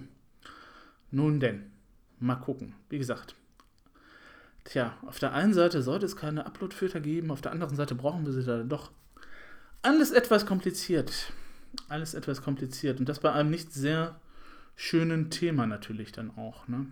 Nun 1.10 1.40
denn, 1.40 1.70
mal 2.18 2.36
gucken. 2.36 2.74
Wie 2.88 2.98
gesagt, 2.98 3.34
tja, 4.64 4.96
auf 5.02 5.18
der 5.18 5.34
einen 5.34 5.52
Seite 5.52 5.82
sollte 5.82 6.06
es 6.06 6.16
keine 6.16 6.46
Upload-Filter 6.46 7.00
geben, 7.00 7.30
auf 7.30 7.42
der 7.42 7.52
anderen 7.52 7.76
Seite 7.76 7.94
brauchen 7.94 8.24
wir 8.24 8.32
sie 8.32 8.44
da 8.44 8.62
doch. 8.62 8.90
Alles 9.82 10.10
etwas 10.12 10.46
kompliziert. 10.46 11.32
Alles 11.88 12.14
etwas 12.14 12.42
kompliziert. 12.42 13.00
Und 13.00 13.08
das 13.08 13.20
bei 13.20 13.32
einem 13.32 13.50
nicht 13.50 13.72
sehr 13.72 14.18
schönen 14.76 15.30
Thema 15.30 15.66
natürlich 15.66 16.12
dann 16.12 16.30
auch. 16.36 16.68
Ne? 16.68 16.86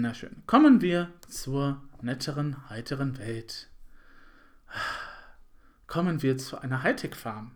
Na 0.00 0.14
schön. 0.14 0.44
Kommen 0.46 0.80
wir 0.80 1.12
zur 1.28 1.82
netteren, 2.02 2.70
heiteren 2.70 3.18
Welt. 3.18 3.68
Kommen 5.88 6.22
wir 6.22 6.38
zu 6.38 6.56
einer 6.56 6.84
Hightech-Farm. 6.84 7.50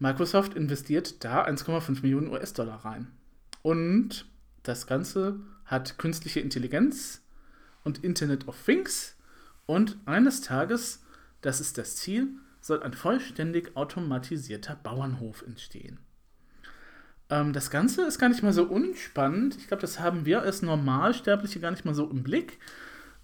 Microsoft 0.00 0.54
investiert 0.54 1.22
da 1.22 1.44
1,5 1.46 2.02
Millionen 2.02 2.26
US-Dollar 2.26 2.84
rein. 2.84 3.06
Und 3.62 4.26
das 4.64 4.88
Ganze 4.88 5.38
hat 5.64 5.96
künstliche 5.96 6.40
Intelligenz 6.40 7.22
und 7.84 8.02
Internet 8.02 8.48
of 8.48 8.60
Things. 8.64 9.14
Und 9.66 9.96
eines 10.06 10.40
Tages, 10.40 11.04
das 11.40 11.60
ist 11.60 11.78
das 11.78 11.94
Ziel, 11.94 12.30
soll 12.60 12.82
ein 12.82 12.94
vollständig 12.94 13.76
automatisierter 13.76 14.74
Bauernhof 14.74 15.42
entstehen. 15.42 16.00
Ähm, 17.30 17.52
das 17.52 17.70
Ganze 17.70 18.02
ist 18.02 18.18
gar 18.18 18.28
nicht 18.28 18.42
mal 18.42 18.52
so 18.52 18.64
unspannend. 18.64 19.56
Ich 19.56 19.68
glaube, 19.68 19.80
das 19.80 20.00
haben 20.00 20.26
wir 20.26 20.42
als 20.42 20.62
Normalsterbliche 20.62 21.60
gar 21.60 21.70
nicht 21.70 21.84
mal 21.84 21.94
so 21.94 22.10
im 22.10 22.22
Blick. 22.22 22.58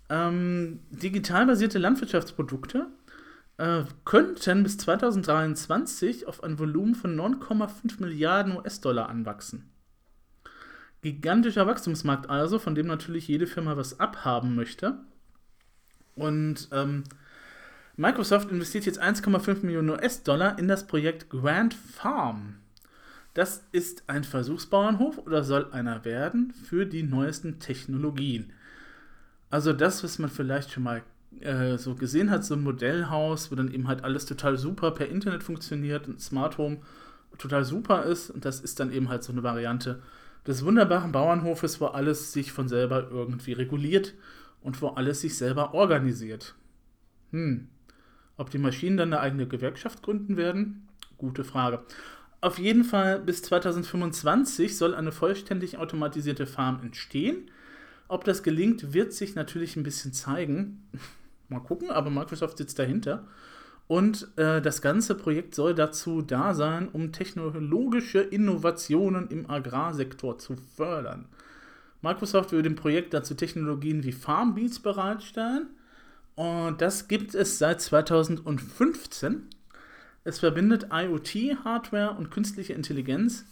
Ähm, 0.09 0.81
digital 0.91 1.47
basierte 1.47 1.79
Landwirtschaftsprodukte 1.79 2.87
äh, 3.59 3.83
könnten 4.05 4.63
bis 4.63 4.79
2023 4.79 6.29
auf 6.29 6.45
ein 6.45 6.59
Volumen 6.59 6.95
von 6.95 7.17
9,5 7.17 8.01
Milliarden 8.01 8.57
US-Dollar 8.57 9.09
anwachsen. 9.09 9.71
Gigantischer 11.03 11.67
Wachstumsmarkt 11.67 12.31
also, 12.31 12.59
von 12.59 12.75
dem 12.75 12.87
natürlich 12.87 13.29
jede 13.29 13.47
Firma 13.47 13.77
was 13.77 14.01
abhaben 14.01 14.55
möchte. 14.55 14.99
Und 16.15 16.69
ähm, 16.73 17.05
Microsoft 17.97 18.51
investiert 18.51 18.87
jetzt 18.87 19.03
1,5 19.03 19.65
Millionen 19.65 19.91
US-Dollar 19.91 20.59
in 20.59 20.69
das 20.69 20.87
Projekt 20.87 21.31
Grand 21.31 21.75
Farm. 21.75 22.57
Das 23.37 23.67
ist 23.71 24.05
ein 24.07 24.25
Versuchsbauernhof 24.25 25.19
oder 25.19 25.45
soll 25.45 25.71
einer 25.71 26.07
werden 26.07 26.55
für 26.55 26.87
die 26.87 27.03
neuesten 27.03 27.59
Technologien. 27.59 28.51
Also 29.51 29.75
das, 29.75 30.03
was 30.03 30.19
man 30.19 30.31
vielleicht 30.31 30.71
schon 30.71 30.85
mal 30.85 31.03
äh, 31.41 31.77
so 31.77 31.97
gesehen 31.97 32.31
hat, 32.31 32.47
so 32.47 32.55
ein 32.55 32.63
Modellhaus, 32.63 33.53
wo 33.53 33.55
dann 33.55 33.71
eben 33.71 33.89
halt 33.89 34.05
alles 34.05 34.25
total 34.25 34.57
super 34.57 34.91
per 34.93 35.11
Internet 35.11 35.43
funktioniert 35.43 36.09
und 36.09 36.19
Smart 36.19 36.57
Home 36.57 36.79
total 37.37 37.67
super 37.67 38.05
ist. 38.05 38.31
Und 38.31 38.47
das 38.47 38.61
ist 38.61 38.81
dann 38.81 38.91
eben 38.91 39.11
halt 39.11 39.23
so 39.23 39.33
eine 39.33 39.43
Variante 39.43 40.01
des 40.47 40.65
wunderbaren 40.65 41.13
Bauernhofes, 41.13 41.79
wo 41.79 41.89
alles 41.89 42.33
sich 42.33 42.53
von 42.53 42.69
selber 42.69 43.11
irgendwie 43.11 43.53
reguliert 43.53 44.15
und 44.63 44.81
wo 44.81 44.89
alles 44.89 45.21
sich 45.21 45.37
selber 45.37 45.75
organisiert. 45.75 46.55
Hm. 47.33 47.69
Ob 48.39 48.49
die 48.49 48.57
Maschinen 48.57 48.97
dann 48.97 49.13
eine 49.13 49.21
eigene 49.21 49.47
Gewerkschaft 49.47 50.03
gründen 50.03 50.39
werden? 50.39 50.89
Gute 51.19 51.45
Frage. 51.45 51.83
Auf 52.47 52.61
jeden 52.61 52.85
Fall 52.85 53.19
bis 53.19 53.43
2025 53.43 54.79
soll 54.79 54.95
eine 54.95 55.11
vollständig 55.11 55.79
automatisierte 55.79 56.47
Farm 56.47 56.79
entstehen 56.81 57.51
Ob 58.07 58.23
das 58.23 58.45
gelingt, 58.45 58.93
wird 58.95 59.13
sich 59.13 59.35
natürlich 59.35 59.75
ein 59.75 59.83
bisschen 59.83 60.13
zeigen. 60.13 60.89
Mal 61.49 61.59
gucken, 61.59 61.91
aber 61.91 62.09
Microsoft 62.09 62.59
sitzt 62.59 62.79
dahinter. 62.79 63.27
Und 63.89 64.29
äh, 64.37 64.63
das 64.63 64.81
ganze 64.81 65.17
Projekt 65.17 65.57
soll 65.57 65.75
dazu 65.75 66.23
da 66.23 66.55
sein, 66.55 66.89
um 66.89 67.11
technologische 67.11 68.21
Innovationen 68.21 69.27
im 69.27 69.51
Agrarsektor 69.51 70.39
zu 70.39 70.55
fördern. 70.77 71.27
Microsoft 72.01 72.53
will 72.53 72.63
dem 72.63 72.77
Projekt 72.77 73.13
dazu 73.13 73.35
Technologien 73.35 74.05
wie 74.05 74.13
Farmbeats 74.13 74.79
bereitstellen. 74.79 75.71
Und 76.37 76.81
das 76.81 77.09
gibt 77.09 77.35
es 77.35 77.59
seit 77.59 77.81
2015. 77.81 79.49
Es 80.27 80.41
verbindet 80.41 80.89
IoT-Hardware 80.91 82.17
und 82.19 82.33
künstliche 82.33 82.73
Intelligenz 82.73 83.45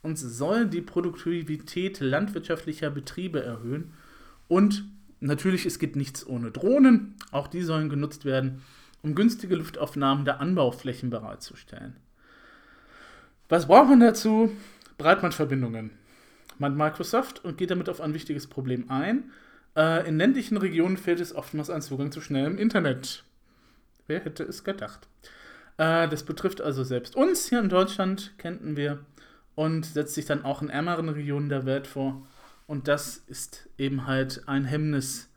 und 0.00 0.16
soll 0.16 0.66
die 0.66 0.80
Produktivität 0.80 1.98
landwirtschaftlicher 1.98 2.88
Betriebe 2.88 3.42
erhöhen. 3.42 3.94
Und 4.46 4.84
natürlich, 5.18 5.66
es 5.66 5.80
gibt 5.80 5.96
nichts 5.96 6.24
ohne 6.24 6.52
Drohnen. 6.52 7.16
Auch 7.32 7.48
die 7.48 7.62
sollen 7.62 7.88
genutzt 7.88 8.24
werden, 8.24 8.62
um 9.02 9.16
günstige 9.16 9.56
Luftaufnahmen 9.56 10.24
der 10.24 10.38
Anbauflächen 10.38 11.10
bereitzustellen. 11.10 11.96
Was 13.48 13.66
braucht 13.66 13.88
man 13.88 13.98
dazu? 13.98 14.52
Breitbandverbindungen. 14.98 15.90
Man 16.58 16.76
Microsoft 16.76 17.44
und 17.44 17.58
geht 17.58 17.72
damit 17.72 17.88
auf 17.88 18.00
ein 18.00 18.14
wichtiges 18.14 18.46
Problem 18.46 18.88
ein. 18.88 19.32
Äh, 19.74 20.06
in 20.08 20.16
ländlichen 20.16 20.58
Regionen 20.58 20.96
fehlt 20.96 21.18
es 21.18 21.34
oftmals 21.34 21.70
an 21.70 21.82
Zugang 21.82 22.12
zu 22.12 22.20
schnellem 22.20 22.56
Internet. 22.56 23.24
Wer 24.06 24.24
hätte 24.24 24.44
es 24.44 24.62
gedacht? 24.62 25.08
Äh, 25.80 26.08
das 26.08 26.22
betrifft 26.22 26.60
also 26.60 26.84
selbst 26.84 27.16
uns 27.16 27.48
hier 27.48 27.60
in 27.60 27.68
Deutschland, 27.68 28.34
kennen 28.38 28.76
wir, 28.76 28.98
und 29.54 29.86
setzt 29.86 30.14
sich 30.14 30.26
dann 30.26 30.44
auch 30.44 30.62
in 30.62 30.70
ärmeren 30.70 31.08
Regionen 31.08 31.48
der 31.48 31.66
Welt 31.66 31.86
vor. 31.86 32.26
Und 32.66 32.88
das 32.88 33.22
ist 33.26 33.68
eben 33.78 34.06
halt 34.06 34.46
ein 34.46 34.64
Hemmnis, 34.64 35.28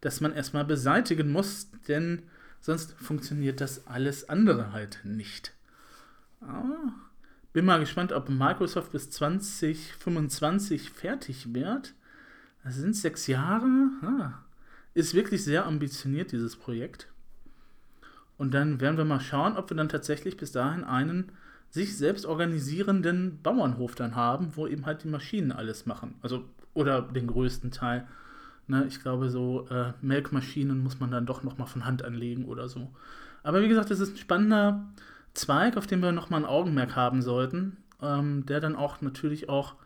das 0.00 0.20
man 0.20 0.32
erstmal 0.32 0.64
beseitigen 0.64 1.32
muss, 1.32 1.68
denn 1.88 2.22
Sonst 2.62 2.92
funktioniert 2.92 3.60
das 3.60 3.88
alles 3.88 4.28
andere 4.28 4.72
halt 4.72 5.00
nicht. 5.02 5.52
Aber 6.40 6.94
bin 7.52 7.64
mal 7.64 7.80
gespannt, 7.80 8.12
ob 8.12 8.28
Microsoft 8.28 8.92
bis 8.92 9.10
2025 9.10 10.90
fertig 10.90 11.54
wird. 11.54 11.92
Das 12.62 12.76
sind 12.76 12.94
sechs 12.94 13.26
Jahre. 13.26 13.66
Ah, 14.02 14.44
ist 14.94 15.12
wirklich 15.12 15.42
sehr 15.42 15.66
ambitioniert, 15.66 16.30
dieses 16.30 16.54
Projekt. 16.54 17.08
Und 18.42 18.54
dann 18.54 18.80
werden 18.80 18.96
wir 18.96 19.04
mal 19.04 19.20
schauen, 19.20 19.56
ob 19.56 19.70
wir 19.70 19.76
dann 19.76 19.88
tatsächlich 19.88 20.36
bis 20.36 20.50
dahin 20.50 20.82
einen 20.82 21.30
sich 21.70 21.96
selbst 21.96 22.26
organisierenden 22.26 23.40
Bauernhof 23.40 23.94
dann 23.94 24.16
haben, 24.16 24.56
wo 24.56 24.66
eben 24.66 24.84
halt 24.84 25.04
die 25.04 25.08
Maschinen 25.08 25.52
alles 25.52 25.86
machen. 25.86 26.16
Also, 26.22 26.42
oder 26.74 27.02
den 27.02 27.28
größten 27.28 27.70
Teil. 27.70 28.04
Ne, 28.66 28.84
ich 28.88 29.00
glaube, 29.00 29.30
so 29.30 29.68
äh, 29.70 29.92
Melkmaschinen 30.00 30.82
muss 30.82 30.98
man 30.98 31.12
dann 31.12 31.24
doch 31.24 31.44
nochmal 31.44 31.68
von 31.68 31.84
Hand 31.84 32.04
anlegen 32.04 32.46
oder 32.46 32.68
so. 32.68 32.90
Aber 33.44 33.62
wie 33.62 33.68
gesagt, 33.68 33.92
das 33.92 34.00
ist 34.00 34.14
ein 34.14 34.18
spannender 34.18 34.88
Zweig, 35.34 35.76
auf 35.76 35.86
den 35.86 36.02
wir 36.02 36.10
nochmal 36.10 36.40
ein 36.40 36.50
Augenmerk 36.50 36.96
haben 36.96 37.22
sollten, 37.22 37.76
ähm, 38.00 38.44
der 38.46 38.58
dann 38.58 38.74
auch 38.74 39.02
natürlich 39.02 39.48
auch 39.48 39.76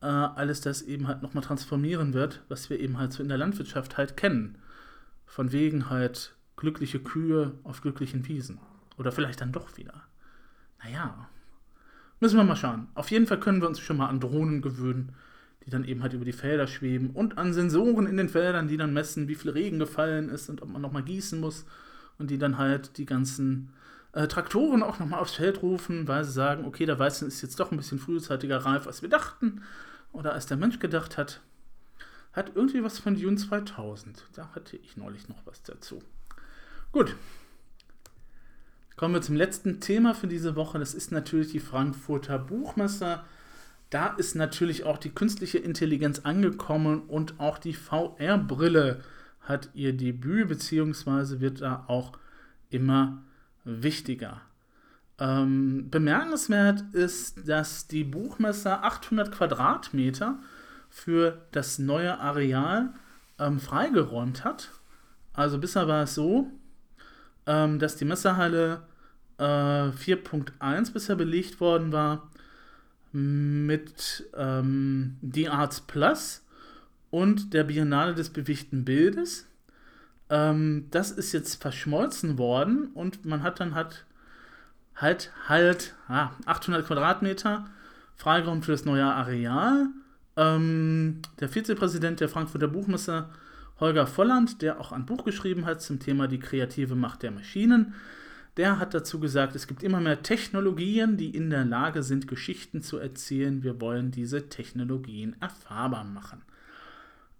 äh, 0.00 0.06
alles 0.06 0.60
das 0.60 0.82
eben 0.82 1.06
halt 1.06 1.22
nochmal 1.22 1.44
transformieren 1.44 2.14
wird, 2.14 2.42
was 2.48 2.68
wir 2.68 2.80
eben 2.80 2.98
halt 2.98 3.12
so 3.12 3.22
in 3.22 3.28
der 3.28 3.38
Landwirtschaft 3.38 3.96
halt 3.96 4.16
kennen. 4.16 4.58
Von 5.24 5.52
wegen 5.52 5.88
halt 5.88 6.35
glückliche 6.56 7.00
Kühe 7.00 7.52
auf 7.64 7.82
glücklichen 7.82 8.26
Wiesen. 8.26 8.58
Oder 8.98 9.12
vielleicht 9.12 9.40
dann 9.40 9.52
doch 9.52 9.76
wieder. 9.76 10.02
Naja, 10.82 11.28
müssen 12.20 12.36
wir 12.36 12.44
mal 12.44 12.56
schauen. 12.56 12.88
Auf 12.94 13.10
jeden 13.10 13.26
Fall 13.26 13.40
können 13.40 13.60
wir 13.60 13.68
uns 13.68 13.80
schon 13.80 13.98
mal 13.98 14.08
an 14.08 14.20
Drohnen 14.20 14.62
gewöhnen 14.62 15.12
die 15.66 15.70
dann 15.70 15.84
eben 15.84 16.02
halt 16.02 16.12
über 16.12 16.24
die 16.24 16.32
Felder 16.32 16.68
schweben 16.68 17.10
und 17.10 17.38
an 17.38 17.52
Sensoren 17.52 18.06
in 18.06 18.16
den 18.16 18.28
Feldern, 18.28 18.68
die 18.68 18.76
dann 18.76 18.92
messen, 18.92 19.26
wie 19.26 19.34
viel 19.34 19.50
Regen 19.50 19.80
gefallen 19.80 20.28
ist 20.28 20.48
und 20.48 20.62
ob 20.62 20.68
man 20.68 20.80
nochmal 20.80 21.02
gießen 21.02 21.40
muss 21.40 21.66
und 22.18 22.30
die 22.30 22.38
dann 22.38 22.56
halt 22.56 22.96
die 22.98 23.04
ganzen 23.04 23.72
äh, 24.12 24.28
Traktoren 24.28 24.84
auch 24.84 25.00
nochmal 25.00 25.18
aufs 25.18 25.34
Feld 25.34 25.62
rufen, 25.62 26.06
weil 26.06 26.22
sie 26.22 26.30
sagen, 26.30 26.64
okay, 26.64 26.86
der 26.86 27.00
Weizen 27.00 27.26
ist 27.26 27.42
jetzt 27.42 27.58
doch 27.58 27.72
ein 27.72 27.76
bisschen 27.76 27.98
frühzeitiger 27.98 28.58
reif, 28.58 28.86
als 28.86 29.02
wir 29.02 29.08
dachten 29.08 29.62
oder 30.12 30.32
als 30.34 30.46
der 30.46 30.56
Mensch 30.56 30.78
gedacht 30.78 31.18
hat. 31.18 31.40
Hat 32.32 32.52
irgendwie 32.54 32.84
was 32.84 33.00
von 33.00 33.16
June 33.16 33.36
2000. 33.36 34.22
Da 34.34 34.50
hatte 34.54 34.76
ich 34.76 34.96
neulich 34.96 35.28
noch 35.28 35.44
was 35.46 35.62
dazu. 35.64 36.00
Gut. 36.96 37.14
Kommen 38.96 39.12
wir 39.12 39.20
zum 39.20 39.36
letzten 39.36 39.80
Thema 39.80 40.14
für 40.14 40.28
diese 40.28 40.56
Woche. 40.56 40.78
Das 40.78 40.94
ist 40.94 41.12
natürlich 41.12 41.52
die 41.52 41.60
Frankfurter 41.60 42.38
Buchmesse 42.38 43.20
da 43.90 44.08
ist 44.08 44.34
natürlich 44.34 44.84
auch 44.84 44.98
die 44.98 45.10
künstliche 45.10 45.58
Intelligenz 45.58 46.20
angekommen 46.20 47.02
und 47.02 47.38
auch 47.38 47.58
die 47.58 47.74
VR-Brille 47.74 49.00
hat 49.40 49.70
ihr 49.74 49.92
Debüt, 49.92 50.48
beziehungsweise 50.48 51.40
wird 51.40 51.60
da 51.60 51.84
auch 51.86 52.12
immer 52.68 53.22
wichtiger. 53.64 54.40
Ähm, 55.18 55.88
bemerkenswert 55.88 56.82
ist, 56.92 57.48
dass 57.48 57.86
die 57.86 58.04
Buchmesse 58.04 58.82
800 58.82 59.30
Quadratmeter 59.30 60.40
für 60.90 61.46
das 61.52 61.78
neue 61.78 62.18
Areal 62.18 62.92
ähm, 63.38 63.60
freigeräumt 63.60 64.44
hat. 64.44 64.72
Also 65.32 65.58
bisher 65.58 65.86
war 65.86 66.02
es 66.02 66.14
so, 66.14 66.50
ähm, 67.46 67.78
dass 67.78 67.96
die 67.96 68.04
Messehalle 68.04 68.82
äh, 69.38 69.42
4.1 69.42 70.92
bisher 70.92 71.16
belegt 71.16 71.60
worden 71.60 71.92
war 71.92 72.30
mit 73.12 74.28
ähm, 74.36 75.16
The 75.22 75.48
Arts 75.48 75.80
Plus 75.80 76.44
und 77.10 77.54
der 77.54 77.64
Biennale 77.64 78.14
des 78.14 78.30
bewegten 78.30 78.84
Bildes. 78.84 79.46
Ähm, 80.28 80.86
das 80.90 81.12
ist 81.12 81.32
jetzt 81.32 81.62
verschmolzen 81.62 82.36
worden 82.36 82.88
und 82.94 83.24
man 83.24 83.42
hat 83.42 83.60
dann 83.60 83.74
halt 83.74 84.04
halt 84.96 85.30
halt 85.48 85.94
ah, 86.08 86.30
800 86.46 86.86
Quadratmeter 86.86 87.66
Freiraum 88.16 88.62
für 88.62 88.72
das 88.72 88.84
neue 88.84 89.04
Areal. 89.04 89.88
Ähm, 90.36 91.22
der 91.40 91.48
Vizepräsident 91.48 92.20
der 92.20 92.28
Frankfurter 92.28 92.68
Buchmesse 92.68 93.26
Holger 93.78 94.06
Volland, 94.06 94.62
der 94.62 94.80
auch 94.80 94.92
ein 94.92 95.06
Buch 95.06 95.24
geschrieben 95.24 95.66
hat 95.66 95.82
zum 95.82 95.98
Thema 95.98 96.28
die 96.28 96.38
kreative 96.38 96.94
Macht 96.94 97.22
der 97.22 97.30
Maschinen, 97.30 97.94
der 98.56 98.78
hat 98.78 98.94
dazu 98.94 99.20
gesagt, 99.20 99.54
es 99.54 99.66
gibt 99.66 99.82
immer 99.82 100.00
mehr 100.00 100.22
Technologien, 100.22 101.18
die 101.18 101.30
in 101.30 101.50
der 101.50 101.64
Lage 101.64 102.02
sind, 102.02 102.26
Geschichten 102.26 102.80
zu 102.80 102.96
erzählen. 102.96 103.62
Wir 103.62 103.80
wollen 103.82 104.10
diese 104.10 104.48
Technologien 104.48 105.36
erfahrbar 105.40 106.04
machen. 106.04 106.42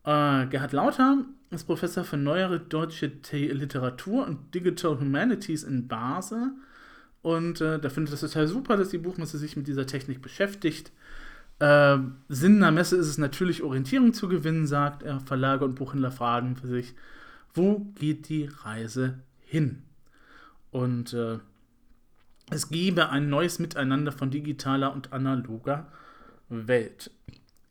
Äh, 0.04 0.46
Gerhard 0.48 0.72
Lauter 0.72 1.24
ist 1.50 1.64
Professor 1.64 2.04
für 2.04 2.18
neuere 2.18 2.60
deutsche 2.60 3.10
Literatur 3.32 4.26
und 4.26 4.54
Digital 4.54 5.00
Humanities 5.00 5.62
in 5.62 5.88
Basel. 5.88 6.52
Und 7.22 7.62
äh, 7.62 7.78
da 7.78 7.88
findet 7.88 8.12
es 8.12 8.20
total 8.20 8.46
super, 8.46 8.76
dass 8.76 8.90
die 8.90 8.98
Buchmesse 8.98 9.38
sich 9.38 9.56
mit 9.56 9.66
dieser 9.66 9.86
Technik 9.86 10.20
beschäftigt. 10.20 10.92
Äh, 11.58 11.98
Sinn 12.28 12.56
einer 12.56 12.70
Messe 12.70 12.96
ist 12.96 13.08
es 13.08 13.18
natürlich, 13.18 13.62
Orientierung 13.62 14.12
zu 14.12 14.28
gewinnen, 14.28 14.66
sagt 14.66 15.02
er. 15.02 15.20
Verlage 15.20 15.64
und 15.64 15.74
Buchhändler 15.74 16.10
fragen 16.10 16.56
für 16.56 16.66
sich, 16.66 16.94
wo 17.54 17.78
geht 17.98 18.28
die 18.28 18.50
Reise 18.62 19.18
hin? 19.40 19.82
Und 20.70 21.14
äh, 21.14 21.38
es 22.50 22.68
gebe 22.68 23.08
ein 23.08 23.28
neues 23.28 23.58
Miteinander 23.58 24.12
von 24.12 24.30
digitaler 24.30 24.92
und 24.92 25.12
analoger 25.12 25.88
Welt. 26.48 27.10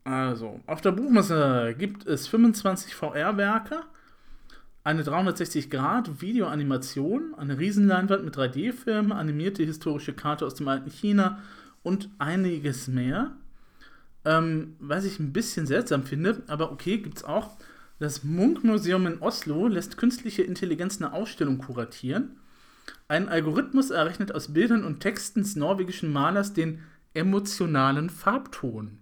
Also, 0.04 0.60
auf 0.68 0.82
der 0.82 0.92
Buchmesse 0.92 1.74
gibt 1.78 2.06
es 2.06 2.28
25 2.28 2.94
VR-Werke, 2.94 3.84
eine 4.84 5.04
360-Grad-Videoanimation, 5.04 7.34
eine 7.36 7.58
Riesenleinwand 7.58 8.24
mit 8.24 8.38
3D-Filmen, 8.38 9.12
animierte 9.12 9.64
historische 9.64 10.14
Karte 10.14 10.46
aus 10.46 10.54
dem 10.56 10.68
alten 10.68 10.92
China 10.92 11.40
und 11.82 12.10
einiges 12.20 12.88
mehr. 12.88 13.36
Ähm, 14.26 14.76
was 14.80 15.06
ich 15.06 15.20
ein 15.20 15.34
bisschen 15.34 15.68
seltsam 15.68 16.04
finde, 16.04 16.42
aber 16.48 16.72
okay, 16.72 16.98
gibt 16.98 17.18
es 17.18 17.24
auch. 17.24 17.58
Das 18.00 18.24
Munk-Museum 18.24 19.08
in 19.08 19.22
Oslo 19.22 19.68
lässt 19.68 19.98
künstliche 19.98 20.42
Intelligenz 20.42 20.98
eine 20.98 21.14
Ausstellung 21.14 21.60
kuratieren. 21.60 22.38
Ein 23.08 23.30
Algorithmus 23.30 23.92
errechnet 23.92 24.34
aus 24.34 24.52
Bildern 24.54 24.84
und 24.84 25.00
Texten 25.00 25.44
des 25.44 25.56
norwegischen 25.56 26.12
Malers 26.12 26.54
den 26.54 26.82
emotionalen 27.14 28.10
Farbton. 28.10 28.98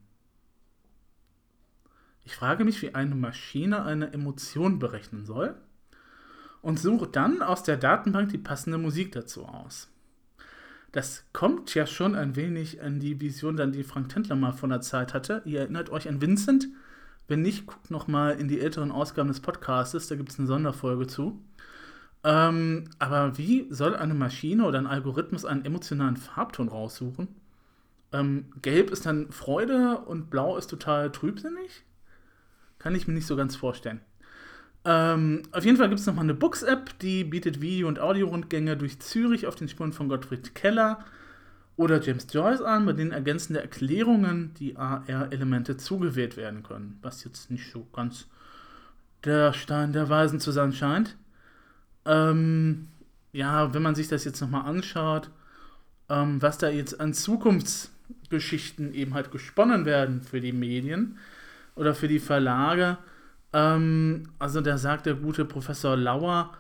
Ich 2.25 2.35
frage 2.35 2.63
mich, 2.65 2.81
wie 2.81 2.93
eine 2.93 3.15
Maschine 3.15 3.83
eine 3.83 4.13
Emotion 4.13 4.79
berechnen 4.79 5.25
soll 5.25 5.55
und 6.61 6.79
suche 6.79 7.07
dann 7.07 7.41
aus 7.41 7.63
der 7.63 7.77
Datenbank 7.77 8.29
die 8.29 8.37
passende 8.37 8.77
Musik 8.77 9.11
dazu 9.11 9.45
aus. 9.45 9.89
Das 10.93 11.25
kommt 11.33 11.73
ja 11.73 11.87
schon 11.87 12.13
ein 12.13 12.35
wenig 12.35 12.81
an 12.83 12.99
die 12.99 13.19
Vision, 13.19 13.57
dann 13.57 13.71
die 13.71 13.83
Frank 13.83 14.09
Tendler 14.09 14.35
mal 14.35 14.53
von 14.53 14.69
der 14.69 14.81
Zeit 14.81 15.15
hatte. 15.15 15.41
Ihr 15.43 15.61
erinnert 15.61 15.89
euch 15.89 16.07
an 16.07 16.21
Vincent? 16.21 16.67
Wenn 17.27 17.41
nicht, 17.41 17.65
guckt 17.65 17.89
nochmal 17.89 18.39
in 18.39 18.47
die 18.47 18.59
älteren 18.59 18.91
Ausgaben 18.91 19.29
des 19.29 19.39
Podcastes, 19.39 20.07
da 20.07 20.15
gibt 20.15 20.29
es 20.29 20.37
eine 20.37 20.47
Sonderfolge 20.47 21.07
zu. 21.07 21.41
Ähm, 22.23 22.85
aber 22.99 23.39
wie 23.39 23.65
soll 23.71 23.95
eine 23.95 24.13
Maschine 24.13 24.65
oder 24.65 24.77
ein 24.77 24.85
Algorithmus 24.87 25.45
einen 25.45 25.65
emotionalen 25.65 26.15
Farbton 26.15 26.69
raussuchen? 26.69 27.27
Ähm, 28.11 28.45
Gelb 28.61 28.91
ist 28.91 29.07
dann 29.07 29.31
Freude 29.31 29.97
und 29.97 30.29
Blau 30.29 30.57
ist 30.57 30.67
total 30.67 31.11
trübsinnig? 31.11 31.85
Kann 32.77 32.93
ich 32.93 33.07
mir 33.07 33.15
nicht 33.15 33.25
so 33.25 33.35
ganz 33.35 33.55
vorstellen. 33.55 34.01
Ähm, 34.85 35.43
auf 35.51 35.63
jeden 35.63 35.77
Fall 35.77 35.87
gibt 35.87 35.99
es 35.99 36.05
nochmal 36.05 36.25
eine 36.25 36.33
Books-App, 36.33 36.99
die 36.99 37.23
bietet 37.23 37.61
Video- 37.61 37.87
und 37.87 37.99
Audio-Rundgänge 37.99 38.75
durch 38.75 38.99
Zürich 38.99 39.47
auf 39.47 39.55
den 39.55 39.69
Spuren 39.69 39.93
von 39.93 40.09
Gottfried 40.09 40.55
Keller 40.55 40.99
oder 41.77 42.01
James 42.01 42.27
Joyce 42.31 42.61
an, 42.61 42.85
bei 42.85 42.93
denen 42.93 43.11
ergänzende 43.11 43.61
Erklärungen 43.61 44.53
die 44.59 44.75
AR-Elemente 44.75 45.77
zugewählt 45.77 46.37
werden 46.37 46.63
können. 46.63 46.99
Was 47.01 47.23
jetzt 47.23 47.49
nicht 47.49 47.71
so 47.71 47.87
ganz 47.93 48.27
der 49.23 49.53
Stein 49.53 49.93
der 49.93 50.09
Weisen 50.09 50.39
zu 50.39 50.51
sein 50.51 50.73
scheint. 50.73 51.15
Ähm, 52.05 52.89
ja, 53.31 53.73
wenn 53.73 53.81
man 53.81 53.95
sich 53.95 54.09
das 54.09 54.25
jetzt 54.25 54.41
nochmal 54.41 54.65
anschaut, 54.65 55.29
ähm, 56.09 56.41
was 56.41 56.57
da 56.57 56.69
jetzt 56.69 56.99
an 56.99 57.13
Zukunftsgeschichten 57.13 58.93
eben 58.93 59.13
halt 59.13 59.31
gesponnen 59.31 59.85
werden 59.85 60.21
für 60.21 60.41
die 60.41 60.51
Medien 60.51 61.17
oder 61.75 61.95
für 61.95 62.07
die 62.09 62.19
Verlage, 62.19 62.97
ähm, 63.53 64.23
also 64.39 64.61
da 64.61 64.77
sagt 64.77 65.05
der 65.05 65.15
gute 65.15 65.45
Professor 65.45 65.95
Lauer, 65.95 66.51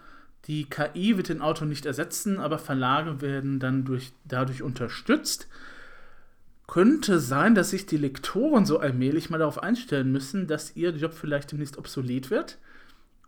die 0.45 0.65
KI 0.65 1.17
wird 1.17 1.29
den 1.29 1.41
Autor 1.41 1.67
nicht 1.67 1.85
ersetzen, 1.85 2.39
aber 2.39 2.59
Verlage 2.59 3.21
werden 3.21 3.59
dann 3.59 3.85
durch, 3.85 4.11
dadurch 4.25 4.61
unterstützt. 4.61 5.47
Könnte 6.67 7.19
sein, 7.19 7.55
dass 7.55 7.71
sich 7.71 7.85
die 7.85 7.97
Lektoren 7.97 8.65
so 8.65 8.79
allmählich 8.79 9.29
mal 9.29 9.37
darauf 9.37 9.61
einstellen 9.61 10.11
müssen, 10.11 10.47
dass 10.47 10.75
ihr 10.75 10.91
Job 10.91 11.13
vielleicht 11.13 11.51
demnächst 11.51 11.77
obsolet 11.77 12.29
wird. 12.29 12.57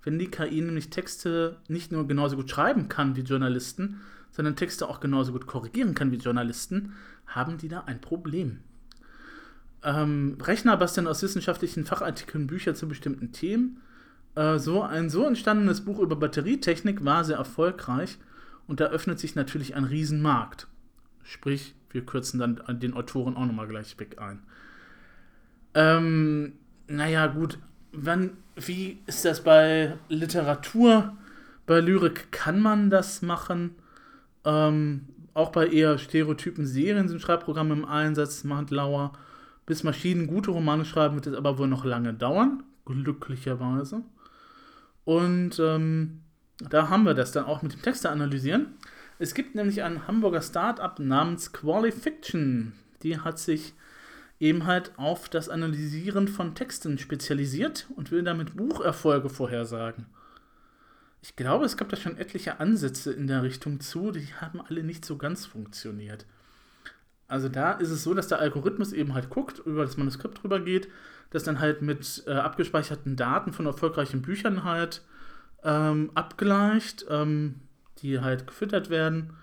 Wenn 0.04 0.20
die 0.20 0.30
KI 0.30 0.62
nämlich 0.62 0.90
Texte 0.90 1.58
nicht 1.68 1.92
nur 1.92 2.08
genauso 2.08 2.36
gut 2.36 2.50
schreiben 2.50 2.90
kann 2.90 3.16
wie 3.16 3.22
Journalisten, 3.22 4.02
sondern 4.32 4.56
Texte 4.56 4.88
auch 4.88 5.00
genauso 5.00 5.32
gut 5.32 5.48
korrigieren 5.48 5.96
kann 5.96 6.12
wie 6.12 6.18
Journalisten, 6.18 6.94
haben 7.26 7.58
die 7.58 7.70
da 7.70 7.82
ein 7.86 8.02
Problem 8.02 8.60
ähm, 9.86 10.38
Rechner 10.42 10.76
basteln 10.78 11.08
aus 11.08 11.22
wissenschaftlichen 11.22 11.86
Fachartikeln 11.86 12.48
Bücher 12.48 12.74
zu 12.74 12.88
bestimmten 12.88 13.32
Themen. 13.32 13.82
Äh, 14.36 14.58
so 14.58 14.82
ein 14.82 15.10
so 15.10 15.26
entstandenes 15.26 15.82
Buch 15.86 16.00
über 16.00 16.16
Batterietechnik 16.16 17.06
war 17.06 17.24
sehr 17.24 17.38
erfolgreich 17.38 18.18
und 18.68 18.80
da 18.80 18.86
öffnet 18.86 19.20
sich 19.20 19.36
natürlich 19.36 19.76
ein 19.76 19.84
Riesenmarkt. 19.84 20.68
Sprich, 21.24 21.76
wir 21.92 22.06
kürzen 22.06 22.40
dann 22.40 22.62
den 22.80 22.94
Autoren 22.94 23.38
auch 23.38 23.46
nochmal 23.46 23.68
gleich 23.68 23.98
weg 24.00 24.18
ein. 24.20 24.42
Ähm, 25.76 26.54
naja, 26.88 27.28
gut. 27.28 27.60
Wann, 27.92 28.32
wie 28.56 29.00
ist 29.06 29.24
das 29.24 29.44
bei 29.44 29.98
Literatur? 30.10 31.16
Bei 31.66 31.80
Lyrik 31.80 32.32
kann 32.32 32.60
man 32.60 32.90
das 32.90 33.22
machen. 33.22 33.76
Ähm, 34.44 35.08
auch 35.34 35.52
bei 35.52 35.68
eher 35.68 35.98
stereotypen 35.98 36.66
Serien 36.66 37.08
sind 37.08 37.22
Schreibprogramme 37.22 37.74
im 37.74 37.86
Einsatz, 37.86 38.44
macht 38.44 38.72
Lauer. 38.72 39.14
Bis 39.66 39.84
Maschinen 39.84 40.28
gute 40.28 40.52
Romane 40.52 40.86
schreiben, 40.86 41.16
wird 41.16 41.28
es 41.28 41.34
aber 41.36 41.58
wohl 41.58 41.68
noch 41.68 41.86
lange 41.86 42.14
dauern, 42.14 42.64
glücklicherweise. 42.86 44.04
Und 45.06 45.60
ähm, 45.60 46.22
da 46.60 46.90
haben 46.90 47.04
wir 47.04 47.14
das 47.14 47.32
dann 47.32 47.46
auch 47.46 47.62
mit 47.62 47.74
dem 47.74 47.82
Texte 47.82 48.10
analysieren. 48.10 48.76
Es 49.18 49.34
gibt 49.34 49.56
nämlich 49.56 49.84
ein 49.84 50.08
Hamburger 50.08 50.42
Start-up 50.42 51.00
namens 51.00 51.54
Qualifiction. 51.54 52.74
Die 53.04 53.20
hat 53.20 53.40
sich 53.40 53.74
eben 54.40 54.66
halt 54.66 54.92
auf 54.98 55.30
das 55.30 55.50
Analysieren 55.50 56.28
von 56.28 56.56
Texten 56.56 56.98
spezialisiert 56.98 57.88
und 57.96 58.12
will 58.12 58.24
damit 58.24 58.58
Bucherfolge 58.58 59.30
vorhersagen. 59.30 60.08
Ich 61.22 61.36
glaube, 61.36 61.66
es 61.66 61.78
gab 61.78 61.90
da 61.90 61.98
schon 61.98 62.18
etliche 62.18 62.60
Ansätze 62.60 63.12
in 63.12 63.28
der 63.28 63.42
Richtung 63.42 63.80
zu, 63.80 64.12
die 64.12 64.28
haben 64.40 64.62
alle 64.62 64.84
nicht 64.84 65.06
so 65.06 65.18
ganz 65.18 65.46
funktioniert. 65.46 66.26
Also 67.28 67.50
da 67.50 67.74
ist 67.74 67.90
es 67.90 68.04
so, 68.04 68.14
dass 68.14 68.28
der 68.28 68.40
Algorithmus 68.40 68.94
eben 68.94 69.14
halt 69.14 69.30
guckt, 69.30 69.60
über 69.66 69.84
das 69.84 69.98
Manuskript 69.98 70.44
drüber 70.44 70.60
geht, 70.60 70.90
das 71.32 71.44
dann 71.44 71.60
halt 71.60 71.82
mit 71.82 72.24
äh, 72.28 72.34
abgespeicherten 72.34 73.16
Daten 73.16 73.52
von 73.52 73.66
erfolgreichen 73.66 74.22
Büchern 74.22 74.64
halt 74.64 75.02
ähm, 75.64 76.12
abgleicht, 76.14 77.06
ähm, 77.10 77.56
die 78.00 78.20
halt 78.20 78.48
gefüttert 78.48 78.90
werden. 78.90 79.34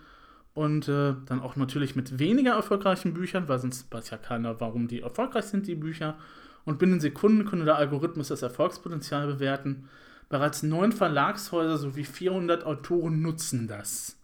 Und 0.55 0.87
äh, 0.87 1.15
dann 1.25 1.41
auch 1.41 1.57
natürlich 1.57 1.97
mit 1.97 2.19
weniger 2.19 2.53
erfolgreichen 2.53 3.15
Büchern, 3.15 3.49
weil 3.49 3.59
sonst 3.59 3.91
weiß 3.93 4.11
ja 4.11 4.19
keiner, 4.19 4.61
warum 4.61 4.87
die 4.87 5.01
erfolgreich 5.01 5.47
sind, 5.47 5.67
die 5.67 5.75
Bücher. 5.75 6.17
Und 6.65 6.79
binnen 6.79 7.01
Sekunden 7.01 7.47
könnte 7.47 7.65
der 7.65 7.77
Algorithmus 7.77 8.29
das 8.29 8.43
Erfolgspotenzial 8.43 9.27
bewerten. 9.27 9.89
Bereits 10.29 10.63
neun 10.63 10.93
Verlagshäuser 10.93 11.79
sowie 11.79 12.05
400 12.05 12.65
Autoren 12.65 13.23
nutzen 13.23 13.67
das. 13.67 14.19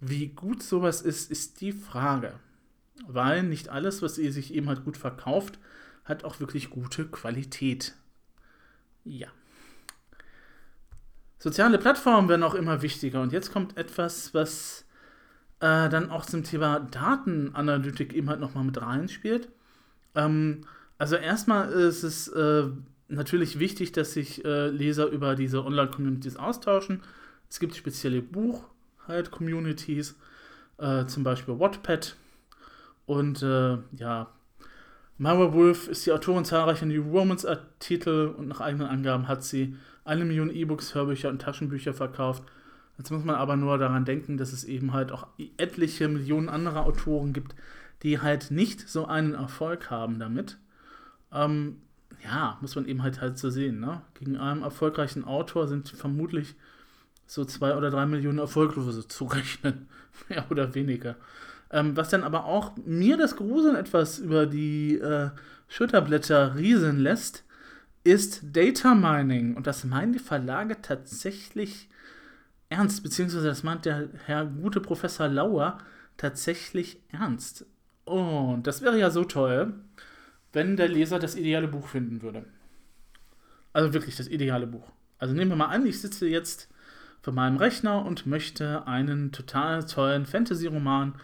Wie 0.00 0.28
gut 0.28 0.62
sowas 0.62 1.02
ist, 1.02 1.30
ist 1.30 1.60
die 1.60 1.72
Frage 1.72 2.34
weil 3.06 3.42
nicht 3.42 3.68
alles, 3.68 4.02
was 4.02 4.18
ihr 4.18 4.32
sich 4.32 4.54
eben 4.54 4.68
halt 4.68 4.84
gut 4.84 4.96
verkauft, 4.96 5.58
hat 6.04 6.24
auch 6.24 6.40
wirklich 6.40 6.70
gute 6.70 7.06
Qualität. 7.06 7.94
Ja. 9.04 9.28
Soziale 11.38 11.78
Plattformen 11.78 12.28
werden 12.28 12.42
auch 12.42 12.54
immer 12.54 12.82
wichtiger 12.82 13.20
und 13.20 13.32
jetzt 13.32 13.52
kommt 13.52 13.76
etwas, 13.76 14.32
was 14.32 14.84
äh, 15.60 15.88
dann 15.88 16.10
auch 16.10 16.24
zum 16.24 16.42
Thema 16.44 16.80
Datenanalytik 16.80 18.14
eben 18.14 18.30
halt 18.30 18.40
nochmal 18.40 18.64
mit 18.64 18.80
reinspielt. 18.80 19.48
Ähm, 20.14 20.62
also 20.96 21.16
erstmal 21.16 21.70
ist 21.70 22.02
es 22.02 22.28
äh, 22.28 22.68
natürlich 23.08 23.58
wichtig, 23.58 23.92
dass 23.92 24.12
sich 24.12 24.44
äh, 24.44 24.68
Leser 24.68 25.08
über 25.08 25.34
diese 25.34 25.64
Online-Communities 25.64 26.36
austauschen. 26.36 27.02
Es 27.50 27.60
gibt 27.60 27.74
spezielle 27.74 28.22
Buch-Communities, 28.22 30.16
halt 30.78 31.10
zum 31.10 31.24
Beispiel 31.24 31.58
Wattpad, 31.58 32.16
und 33.06 33.42
äh, 33.42 33.78
ja, 33.92 34.28
Mara 35.16 35.52
Wolf 35.52 35.88
ist 35.88 36.04
die 36.06 36.12
Autorin 36.12 36.44
zahlreicher 36.44 36.86
New 36.86 37.02
Romance-Titel 37.02 38.34
und 38.36 38.48
nach 38.48 38.60
eigenen 38.60 38.88
Angaben 38.88 39.28
hat 39.28 39.44
sie 39.44 39.76
eine 40.04 40.24
Million 40.24 40.50
E-Books, 40.50 40.94
Hörbücher 40.94 41.28
und 41.28 41.40
Taschenbücher 41.40 41.94
verkauft. 41.94 42.42
Jetzt 42.98 43.10
muss 43.10 43.24
man 43.24 43.36
aber 43.36 43.56
nur 43.56 43.78
daran 43.78 44.04
denken, 44.04 44.36
dass 44.36 44.52
es 44.52 44.64
eben 44.64 44.92
halt 44.92 45.12
auch 45.12 45.26
etliche 45.56 46.08
Millionen 46.08 46.48
anderer 46.48 46.84
Autoren 46.84 47.32
gibt, 47.32 47.54
die 48.02 48.20
halt 48.20 48.50
nicht 48.50 48.88
so 48.88 49.06
einen 49.06 49.34
Erfolg 49.34 49.90
haben 49.90 50.18
damit. 50.18 50.58
Ähm, 51.32 51.78
ja, 52.22 52.58
muss 52.60 52.74
man 52.74 52.86
eben 52.86 53.02
halt 53.02 53.20
halt 53.20 53.38
so 53.38 53.50
sehen. 53.50 53.80
Ne? 53.80 54.02
Gegen 54.14 54.36
einen 54.36 54.62
erfolgreichen 54.62 55.24
Autor 55.24 55.68
sind 55.68 55.88
vermutlich 55.88 56.54
so 57.26 57.44
zwei 57.44 57.76
oder 57.76 57.90
drei 57.90 58.06
Millionen 58.06 58.38
Erfolglose 58.38 59.06
zu 59.08 59.24
rechnen. 59.24 59.88
Mehr 60.28 60.44
oder 60.50 60.74
weniger. 60.74 61.16
Ähm, 61.70 61.96
was 61.96 62.10
dann 62.10 62.24
aber 62.24 62.44
auch 62.44 62.76
mir 62.84 63.16
das 63.16 63.36
Gruseln 63.36 63.76
etwas 63.76 64.18
über 64.18 64.46
die 64.46 64.98
äh, 64.98 65.30
Schulterblätter 65.68 66.56
rieseln 66.56 66.98
lässt, 66.98 67.44
ist 68.04 68.42
Data 68.56 68.94
Mining. 68.94 69.54
Und 69.54 69.66
das 69.66 69.84
meinen 69.84 70.12
die 70.12 70.18
Verlage 70.18 70.80
tatsächlich 70.82 71.88
ernst, 72.68 73.02
beziehungsweise 73.02 73.46
das 73.46 73.62
meint 73.62 73.84
der 73.84 74.08
Herr 74.26 74.46
gute 74.46 74.80
Professor 74.80 75.28
Lauer 75.28 75.78
tatsächlich 76.16 77.00
ernst. 77.10 77.66
Und 78.04 78.66
das 78.66 78.82
wäre 78.82 78.98
ja 78.98 79.10
so 79.10 79.24
toll, 79.24 79.74
wenn 80.52 80.76
der 80.76 80.88
Leser 80.88 81.18
das 81.18 81.34
ideale 81.34 81.68
Buch 81.68 81.88
finden 81.88 82.22
würde. 82.22 82.44
Also 83.72 83.92
wirklich 83.92 84.16
das 84.16 84.28
ideale 84.28 84.66
Buch. 84.66 84.86
Also 85.18 85.34
nehmen 85.34 85.50
wir 85.50 85.56
mal 85.56 85.66
an, 85.66 85.86
ich 85.86 86.00
sitze 86.00 86.28
jetzt 86.28 86.68
vor 87.22 87.32
meinem 87.32 87.56
Rechner 87.56 88.04
und 88.04 88.26
möchte 88.26 88.86
einen 88.86 89.32
total 89.32 89.84
tollen 89.86 90.26
Fantasy-Roman 90.26 91.14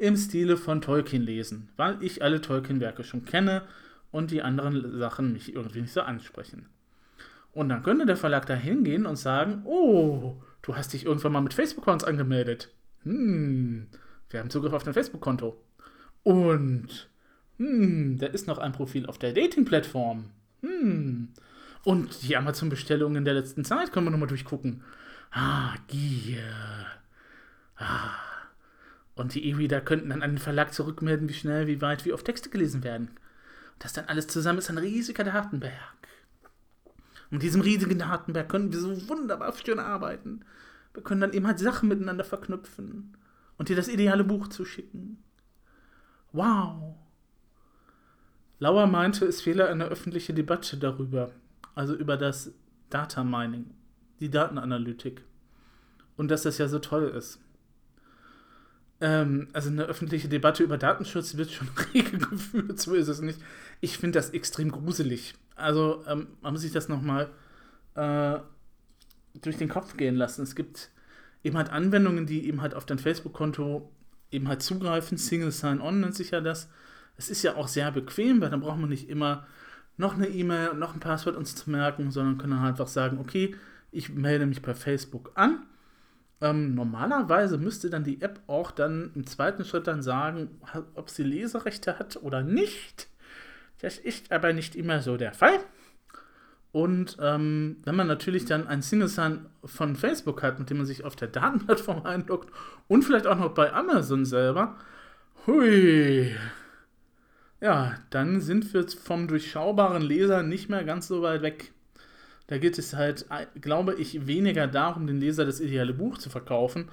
im 0.00 0.16
Stile 0.16 0.56
von 0.56 0.80
Tolkien 0.80 1.22
lesen, 1.22 1.68
weil 1.76 2.02
ich 2.02 2.22
alle 2.22 2.40
Tolkien-Werke 2.40 3.04
schon 3.04 3.26
kenne 3.26 3.62
und 4.10 4.30
die 4.30 4.42
anderen 4.42 4.98
Sachen 4.98 5.34
mich 5.34 5.54
irgendwie 5.54 5.82
nicht 5.82 5.92
so 5.92 6.00
ansprechen. 6.00 6.66
Und 7.52 7.68
dann 7.68 7.82
könnte 7.82 8.06
der 8.06 8.16
Verlag 8.16 8.46
da 8.46 8.54
hingehen 8.54 9.04
und 9.04 9.16
sagen, 9.16 9.62
oh, 9.64 10.42
du 10.62 10.74
hast 10.74 10.94
dich 10.94 11.04
irgendwann 11.04 11.32
mal 11.32 11.42
mit 11.42 11.52
Facebook-Accounts 11.52 12.04
angemeldet. 12.04 12.70
Hm, 13.02 13.88
wir 14.30 14.40
haben 14.40 14.50
Zugriff 14.50 14.72
auf 14.72 14.84
dein 14.84 14.94
Facebook-Konto. 14.94 15.60
Und, 16.22 17.10
hm, 17.58 18.16
da 18.18 18.26
ist 18.26 18.46
noch 18.46 18.58
ein 18.58 18.72
Profil 18.72 19.04
auf 19.04 19.18
der 19.18 19.34
Dating-Plattform. 19.34 20.30
Hm, 20.62 21.28
und 21.84 22.22
die 22.22 22.36
Amazon-Bestellungen 22.36 23.26
der 23.26 23.34
letzten 23.34 23.64
Zeit 23.66 23.92
können 23.92 24.06
wir 24.06 24.10
nochmal 24.10 24.28
durchgucken. 24.28 24.82
Ah, 25.30 25.74
Gier. 25.88 26.86
Ah. 27.76 28.29
Und 29.14 29.34
die 29.34 29.48
E-Reader 29.48 29.80
könnten 29.80 30.10
dann 30.10 30.22
an 30.22 30.32
den 30.32 30.38
Verlag 30.38 30.72
zurückmelden, 30.72 31.28
wie 31.28 31.34
schnell, 31.34 31.66
wie 31.66 31.80
weit, 31.80 32.04
wie 32.04 32.12
oft 32.12 32.24
Texte 32.24 32.50
gelesen 32.50 32.84
werden. 32.84 33.10
das 33.78 33.92
dann 33.92 34.06
alles 34.06 34.26
zusammen 34.26 34.58
ist 34.58 34.70
ein 34.70 34.78
riesiger 34.78 35.24
Datenberg. 35.24 35.72
Und 37.30 37.32
mit 37.32 37.42
diesem 37.42 37.60
riesigen 37.60 37.98
Datenberg 37.98 38.48
können 38.48 38.72
wir 38.72 38.78
so 38.78 39.08
wunderbar 39.08 39.54
schön 39.54 39.78
arbeiten. 39.78 40.44
Wir 40.92 41.02
können 41.02 41.20
dann 41.20 41.32
eben 41.32 41.46
halt 41.46 41.58
Sachen 41.58 41.88
miteinander 41.88 42.24
verknüpfen 42.24 43.16
und 43.56 43.68
dir 43.68 43.76
das 43.76 43.88
ideale 43.88 44.24
Buch 44.24 44.48
zuschicken. 44.48 45.22
Wow. 46.32 46.96
Lauer 48.58 48.86
meinte, 48.86 49.24
es 49.24 49.40
fehle 49.40 49.68
eine 49.68 49.86
öffentliche 49.86 50.34
Debatte 50.34 50.76
darüber, 50.76 51.32
also 51.74 51.94
über 51.94 52.16
das 52.16 52.52
Data 52.90 53.24
Mining, 53.24 53.70
die 54.18 54.30
Datenanalytik. 54.30 55.24
Und 56.16 56.30
dass 56.30 56.42
das 56.42 56.58
ja 56.58 56.68
so 56.68 56.78
toll 56.78 57.04
ist 57.08 57.40
ähm, 59.00 59.48
also 59.52 59.70
eine 59.70 59.84
öffentliche 59.84 60.28
Debatte 60.28 60.62
über 60.62 60.78
Datenschutz 60.78 61.36
wird 61.36 61.50
schon 61.50 61.68
rege 61.94 62.18
geführt, 62.18 62.78
so 62.78 62.94
ist 62.94 63.08
es 63.08 63.20
nicht. 63.20 63.40
Ich 63.80 63.98
finde 63.98 64.18
das 64.18 64.30
extrem 64.30 64.70
gruselig. 64.70 65.34
also 65.56 66.04
ähm, 66.06 66.28
man 66.42 66.52
muss 66.52 66.62
sich 66.62 66.72
das 66.72 66.88
nochmal 66.88 67.30
äh, 67.94 68.38
durch 69.40 69.56
den 69.56 69.68
Kopf 69.68 69.96
gehen 69.96 70.16
lassen. 70.16 70.42
Es 70.42 70.54
gibt 70.54 70.90
eben 71.44 71.56
halt 71.56 71.70
Anwendungen, 71.70 72.26
die 72.26 72.46
eben 72.46 72.60
halt 72.60 72.74
auf 72.74 72.84
dein 72.84 72.98
Facebook-Konto 72.98 73.90
eben 74.30 74.48
halt 74.48 74.62
zugreifen. 74.62 75.18
Single 75.18 75.52
Sign-On 75.52 76.00
nennt 76.00 76.14
sich 76.14 76.30
ja 76.30 76.40
das. 76.40 76.68
Es 77.16 77.30
ist 77.30 77.42
ja 77.42 77.56
auch 77.56 77.68
sehr 77.68 77.90
bequem, 77.92 78.40
weil 78.40 78.50
dann 78.50 78.60
braucht 78.60 78.78
man 78.78 78.90
nicht 78.90 79.08
immer 79.08 79.46
noch 79.96 80.14
eine 80.14 80.28
E-Mail 80.28 80.68
und 80.68 80.78
noch 80.78 80.94
ein 80.94 81.00
Passwort 81.00 81.36
uns 81.36 81.54
zu 81.54 81.70
merken, 81.70 82.10
sondern 82.10 82.38
können 82.38 82.52
dann 82.52 82.64
einfach 82.64 82.88
sagen, 82.88 83.18
okay, 83.18 83.54
ich 83.92 84.10
melde 84.10 84.46
mich 84.46 84.62
bei 84.62 84.74
Facebook 84.74 85.32
an. 85.34 85.62
Ähm, 86.40 86.74
normalerweise 86.74 87.58
müsste 87.58 87.90
dann 87.90 88.04
die 88.04 88.22
App 88.22 88.40
auch 88.46 88.70
dann 88.70 89.10
im 89.14 89.26
zweiten 89.26 89.64
Schritt 89.64 89.86
dann 89.86 90.02
sagen, 90.02 90.48
ob 90.94 91.10
sie 91.10 91.22
Leserechte 91.22 91.98
hat 91.98 92.18
oder 92.22 92.42
nicht. 92.42 93.08
Das 93.80 93.98
ist 93.98 94.32
aber 94.32 94.52
nicht 94.52 94.74
immer 94.74 95.00
so 95.00 95.16
der 95.16 95.32
Fall. 95.32 95.60
Und 96.72 97.16
ähm, 97.20 97.78
wenn 97.84 97.96
man 97.96 98.06
natürlich 98.06 98.44
dann 98.44 98.68
ein 98.68 98.82
Single 98.82 99.08
Sign 99.08 99.46
von 99.64 99.96
Facebook 99.96 100.42
hat, 100.42 100.58
mit 100.58 100.70
dem 100.70 100.78
man 100.78 100.86
sich 100.86 101.04
auf 101.04 101.16
der 101.16 101.28
Datenplattform 101.28 102.02
einloggt 102.04 102.50
und 102.88 103.02
vielleicht 103.02 103.26
auch 103.26 103.38
noch 103.38 103.54
bei 103.54 103.72
Amazon 103.72 104.24
selber, 104.24 104.76
hui, 105.46 106.34
ja, 107.60 107.96
dann 108.10 108.40
sind 108.40 108.72
wir 108.72 108.86
vom 108.88 109.28
durchschaubaren 109.28 110.02
Leser 110.02 110.42
nicht 110.42 110.70
mehr 110.70 110.84
ganz 110.84 111.08
so 111.08 111.22
weit 111.22 111.42
weg. 111.42 111.72
Da 112.50 112.58
geht 112.58 112.78
es 112.78 112.94
halt, 112.94 113.26
glaube 113.60 113.94
ich, 113.94 114.26
weniger 114.26 114.66
darum, 114.66 115.06
den 115.06 115.20
Leser 115.20 115.44
das 115.44 115.60
ideale 115.60 115.94
Buch 115.94 116.18
zu 116.18 116.30
verkaufen, 116.30 116.88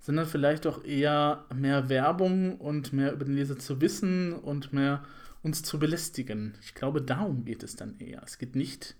sondern 0.00 0.24
vielleicht 0.24 0.66
auch 0.66 0.84
eher 0.84 1.44
mehr 1.54 1.90
Werbung 1.90 2.56
und 2.56 2.94
mehr 2.94 3.12
über 3.12 3.26
den 3.26 3.34
Leser 3.34 3.58
zu 3.58 3.82
wissen 3.82 4.32
und 4.32 4.72
mehr 4.72 5.04
uns 5.42 5.62
zu 5.62 5.78
belästigen. 5.78 6.54
Ich 6.62 6.72
glaube, 6.72 7.02
darum 7.02 7.44
geht 7.44 7.62
es 7.62 7.76
dann 7.76 7.98
eher. 7.98 8.22
Es 8.24 8.38
geht 8.38 8.56
nicht, 8.56 8.96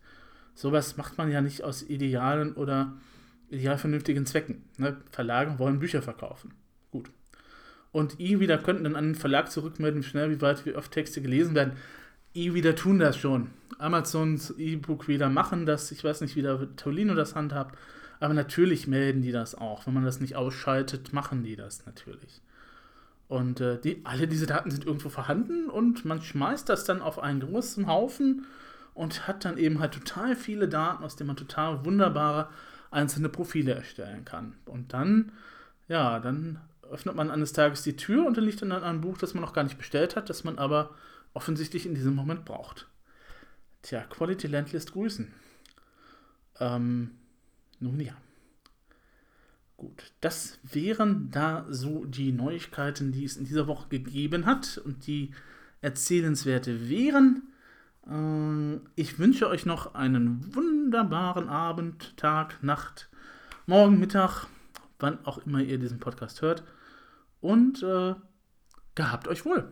sowas 0.54 0.98
macht 0.98 1.16
man 1.16 1.30
ja 1.30 1.40
nicht 1.40 1.64
aus 1.64 1.82
idealen 1.82 2.52
oder 2.52 2.92
ideal 3.48 3.78
vernünftigen 3.78 4.26
Zwecken. 4.26 4.64
Ne? 4.76 4.98
Verlage 5.12 5.58
wollen 5.58 5.78
Bücher 5.78 6.02
verkaufen. 6.02 6.52
Gut. 6.90 7.10
Und 7.90 8.20
E-Reader 8.20 8.58
könnten 8.58 8.84
dann 8.84 8.96
an 8.96 9.06
den 9.06 9.14
Verlag 9.14 9.50
zurückmelden, 9.50 10.02
wie 10.02 10.06
schnell, 10.06 10.30
wie 10.30 10.42
weit, 10.42 10.66
wie 10.66 10.74
oft 10.74 10.92
Texte 10.92 11.22
gelesen 11.22 11.54
werden. 11.54 11.72
E-Reader 12.34 12.74
tun 12.74 12.98
das 12.98 13.16
schon. 13.16 13.50
Amazons 13.78 14.54
E-Book-Reader 14.56 15.28
machen 15.28 15.66
das. 15.66 15.90
Ich 15.92 16.02
weiß 16.02 16.20
nicht, 16.20 16.36
wie 16.36 16.42
der 16.42 16.76
Tolino 16.76 17.14
das 17.14 17.34
handhabt. 17.34 17.76
Aber 18.20 18.34
natürlich 18.34 18.86
melden 18.86 19.22
die 19.22 19.32
das 19.32 19.54
auch. 19.54 19.86
Wenn 19.86 19.94
man 19.94 20.04
das 20.04 20.20
nicht 20.20 20.36
ausschaltet, 20.36 21.12
machen 21.12 21.42
die 21.42 21.56
das 21.56 21.84
natürlich. 21.86 22.40
Und 23.28 23.60
äh, 23.60 23.80
die, 23.80 24.02
alle 24.04 24.28
diese 24.28 24.46
Daten 24.46 24.70
sind 24.70 24.84
irgendwo 24.86 25.08
vorhanden 25.08 25.68
und 25.68 26.04
man 26.04 26.20
schmeißt 26.20 26.68
das 26.68 26.84
dann 26.84 27.00
auf 27.00 27.18
einen 27.18 27.40
großen 27.40 27.86
Haufen 27.86 28.44
und 28.94 29.26
hat 29.26 29.44
dann 29.44 29.56
eben 29.56 29.80
halt 29.80 29.94
total 29.94 30.36
viele 30.36 30.68
Daten, 30.68 31.02
aus 31.02 31.16
denen 31.16 31.28
man 31.28 31.36
total 31.36 31.84
wunderbare 31.84 32.48
einzelne 32.90 33.28
Profile 33.30 33.72
erstellen 33.72 34.24
kann. 34.24 34.54
Und 34.66 34.92
dann, 34.92 35.32
ja, 35.88 36.20
dann 36.20 36.60
öffnet 36.90 37.16
man 37.16 37.30
eines 37.30 37.54
Tages 37.54 37.82
die 37.82 37.96
Tür 37.96 38.26
und 38.26 38.36
dann 38.36 38.44
liegt 38.44 38.60
dann 38.60 38.70
ein 38.70 39.00
Buch, 39.00 39.16
das 39.16 39.32
man 39.34 39.42
noch 39.42 39.54
gar 39.54 39.64
nicht 39.64 39.78
bestellt 39.78 40.14
hat, 40.14 40.28
das 40.28 40.44
man 40.44 40.58
aber 40.58 40.90
offensichtlich 41.34 41.86
in 41.86 41.94
diesem 41.94 42.14
Moment 42.14 42.44
braucht. 42.44 42.88
Tja, 43.82 44.02
Quality 44.04 44.46
Land 44.46 44.72
lässt 44.72 44.92
grüßen. 44.92 45.32
Ähm, 46.60 47.12
nun 47.80 48.00
ja. 48.00 48.14
Gut, 49.76 50.12
das 50.20 50.60
wären 50.62 51.30
da 51.32 51.66
so 51.68 52.04
die 52.04 52.30
Neuigkeiten, 52.30 53.10
die 53.10 53.24
es 53.24 53.36
in 53.36 53.44
dieser 53.44 53.66
Woche 53.66 53.88
gegeben 53.88 54.46
hat 54.46 54.78
und 54.84 55.06
die 55.08 55.32
erzählenswerte 55.80 56.88
wären. 56.88 57.52
Äh, 58.06 58.80
ich 58.94 59.18
wünsche 59.18 59.48
euch 59.48 59.66
noch 59.66 59.94
einen 59.94 60.54
wunderbaren 60.54 61.48
Abend, 61.48 62.16
Tag, 62.16 62.62
Nacht, 62.62 63.08
Morgen, 63.66 63.98
Mittag, 63.98 64.46
wann 64.98 65.24
auch 65.24 65.44
immer 65.46 65.60
ihr 65.60 65.78
diesen 65.78 65.98
Podcast 65.98 66.42
hört. 66.42 66.62
Und 67.40 67.82
äh, 67.82 68.14
gehabt 68.94 69.26
euch 69.26 69.44
wohl. 69.44 69.68